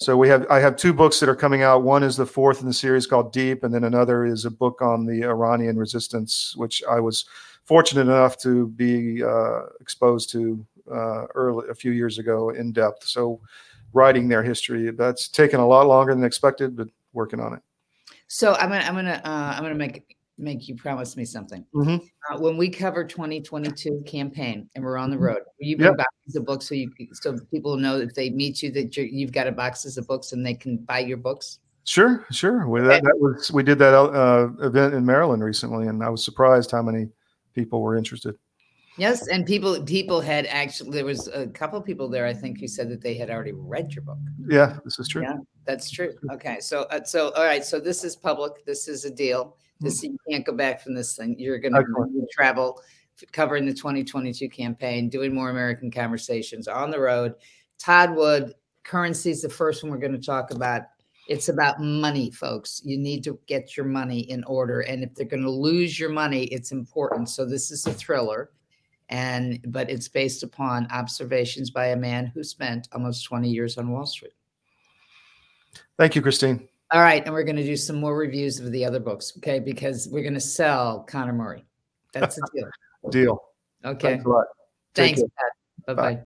So 0.00 0.16
we 0.16 0.28
have 0.28 0.46
I 0.50 0.58
have 0.58 0.76
two 0.76 0.92
books 0.92 1.20
that 1.20 1.28
are 1.28 1.36
coming 1.36 1.62
out. 1.62 1.82
One 1.82 2.02
is 2.02 2.16
the 2.16 2.26
fourth 2.26 2.60
in 2.60 2.66
the 2.66 2.74
series 2.74 3.06
called 3.06 3.32
Deep, 3.32 3.62
and 3.62 3.72
then 3.72 3.84
another 3.84 4.26
is 4.26 4.44
a 4.44 4.50
book 4.50 4.82
on 4.82 5.06
the 5.06 5.24
Iranian 5.24 5.76
resistance, 5.76 6.54
which 6.56 6.82
I 6.88 7.00
was 7.00 7.24
fortunate 7.64 8.02
enough 8.02 8.36
to 8.38 8.68
be 8.68 9.22
uh, 9.22 9.62
exposed 9.80 10.30
to 10.30 10.64
uh, 10.90 11.26
early 11.34 11.68
a 11.70 11.74
few 11.74 11.92
years 11.92 12.18
ago 12.18 12.50
in 12.50 12.72
depth. 12.72 13.04
So 13.04 13.40
writing 13.92 14.28
their 14.28 14.42
history 14.42 14.90
that's 14.90 15.28
taken 15.28 15.60
a 15.60 15.66
lot 15.66 15.86
longer 15.86 16.14
than 16.14 16.24
expected, 16.24 16.76
but 16.76 16.88
working 17.12 17.40
on 17.40 17.54
it. 17.54 17.62
So 18.26 18.54
I'm 18.54 18.68
gonna 18.68 18.84
I'm 18.84 18.94
gonna 18.94 19.22
uh, 19.24 19.54
I'm 19.56 19.62
gonna 19.62 19.74
make 19.76 20.16
make 20.38 20.68
you 20.68 20.74
promise 20.74 21.16
me 21.16 21.24
something. 21.24 21.64
Mhm. 21.74 22.02
Uh, 22.30 22.38
when 22.40 22.56
we 22.56 22.68
cover 22.68 23.04
2022 23.04 24.02
campaign 24.06 24.68
and 24.74 24.84
we're 24.84 24.96
on 24.96 25.10
the 25.10 25.16
Mhm. 25.16 25.20
road, 25.20 25.42
you 25.58 25.76
bring 25.76 25.90
Yep. 25.90 25.98
boxes 25.98 26.36
of 26.36 26.44
books 26.44 26.66
so 26.66 26.74
you 26.74 26.90
so 27.12 27.38
people 27.50 27.76
know 27.76 27.98
if 27.98 28.14
they 28.14 28.30
meet 28.30 28.62
you 28.62 28.70
that 28.72 28.96
you're, 28.96 29.06
you've 29.06 29.32
got 29.32 29.46
a 29.46 29.52
boxes 29.52 29.96
of 29.96 30.06
books 30.06 30.32
and 30.32 30.44
they 30.44 30.54
can 30.54 30.78
buy 30.78 30.98
your 31.00 31.18
books? 31.18 31.60
Sure, 31.84 32.24
sure. 32.30 32.66
Well, 32.66 32.84
that, 32.84 33.02
that 33.02 33.18
was 33.18 33.52
we 33.52 33.62
did 33.62 33.78
that 33.78 33.94
uh, 33.94 34.48
event 34.60 34.94
in 34.94 35.04
Maryland 35.04 35.44
recently, 35.44 35.86
and 35.86 36.02
I 36.02 36.08
was 36.08 36.24
surprised 36.24 36.70
how 36.70 36.82
many 36.82 37.08
people 37.54 37.82
were 37.82 37.94
interested. 37.96 38.36
Yes, 38.96 39.26
and 39.28 39.44
people 39.44 39.82
people 39.82 40.20
had 40.20 40.46
actually 40.46 40.90
there 40.90 41.04
was 41.04 41.28
a 41.28 41.48
couple 41.48 41.80
people 41.80 42.08
there 42.08 42.26
I 42.26 42.32
think 42.32 42.60
who 42.60 42.68
said 42.68 42.88
that 42.90 43.02
they 43.02 43.14
had 43.14 43.28
already 43.28 43.52
read 43.52 43.92
your 43.92 44.02
book. 44.02 44.18
Yeah, 44.48 44.78
this 44.84 44.98
is 44.98 45.08
true. 45.08 45.22
Yeah. 45.22 45.36
That's 45.66 45.90
true. 45.90 46.12
Okay, 46.32 46.60
so 46.60 46.82
uh, 46.90 47.02
so 47.04 47.30
all 47.32 47.44
right, 47.44 47.64
so 47.64 47.80
this 47.80 48.04
is 48.04 48.16
public. 48.16 48.64
This 48.66 48.86
is 48.88 49.04
a 49.04 49.10
deal. 49.10 49.56
This 49.80 50.02
you 50.02 50.16
can't 50.30 50.46
go 50.46 50.52
back 50.52 50.82
from 50.82 50.94
this 50.94 51.16
thing. 51.16 51.36
You're 51.38 51.58
going 51.58 51.74
to 51.74 52.26
travel, 52.32 52.80
covering 53.32 53.66
the 53.66 53.74
2022 53.74 54.48
campaign, 54.48 55.08
doing 55.08 55.34
more 55.34 55.50
American 55.50 55.90
conversations 55.90 56.68
on 56.68 56.90
the 56.90 57.00
road. 57.00 57.34
Todd 57.78 58.14
Wood, 58.14 58.54
currency 58.84 59.30
is 59.30 59.42
the 59.42 59.48
first 59.48 59.82
one 59.82 59.90
we're 59.90 59.98
going 59.98 60.12
to 60.12 60.18
talk 60.18 60.52
about. 60.52 60.82
It's 61.28 61.48
about 61.48 61.80
money, 61.80 62.30
folks. 62.30 62.82
You 62.84 62.98
need 62.98 63.24
to 63.24 63.38
get 63.46 63.76
your 63.76 63.86
money 63.86 64.20
in 64.30 64.44
order, 64.44 64.80
and 64.80 65.02
if 65.02 65.14
they're 65.14 65.26
going 65.26 65.42
to 65.42 65.50
lose 65.50 65.98
your 65.98 66.10
money, 66.10 66.44
it's 66.44 66.70
important. 66.70 67.30
So 67.30 67.46
this 67.46 67.70
is 67.70 67.86
a 67.86 67.92
thriller, 67.92 68.50
and 69.08 69.60
but 69.68 69.90
it's 69.90 70.08
based 70.08 70.42
upon 70.42 70.86
observations 70.90 71.70
by 71.70 71.88
a 71.88 71.96
man 71.96 72.26
who 72.26 72.42
spent 72.42 72.88
almost 72.92 73.24
20 73.24 73.48
years 73.48 73.76
on 73.78 73.90
Wall 73.90 74.06
Street. 74.06 74.32
Thank 75.98 76.16
you, 76.16 76.22
Christine. 76.22 76.68
All 76.90 77.00
right, 77.00 77.24
and 77.24 77.32
we're 77.32 77.44
going 77.44 77.56
to 77.56 77.64
do 77.64 77.76
some 77.76 77.96
more 77.96 78.16
reviews 78.16 78.60
of 78.60 78.70
the 78.70 78.84
other 78.84 79.00
books, 79.00 79.32
okay? 79.38 79.58
Because 79.58 80.08
we're 80.08 80.22
going 80.22 80.34
to 80.34 80.40
sell 80.40 81.02
Connor 81.08 81.32
Murray. 81.32 81.64
That's 82.12 82.36
the 82.36 82.48
deal. 82.54 83.10
Deal. 83.10 83.44
Okay. 83.84 84.10
Thanks 84.10 84.24
a 84.24 84.28
lot. 84.28 84.46
Take 84.94 85.16
Thanks. 85.16 85.32
Bye. 85.86 85.94
bye. 85.94 86.22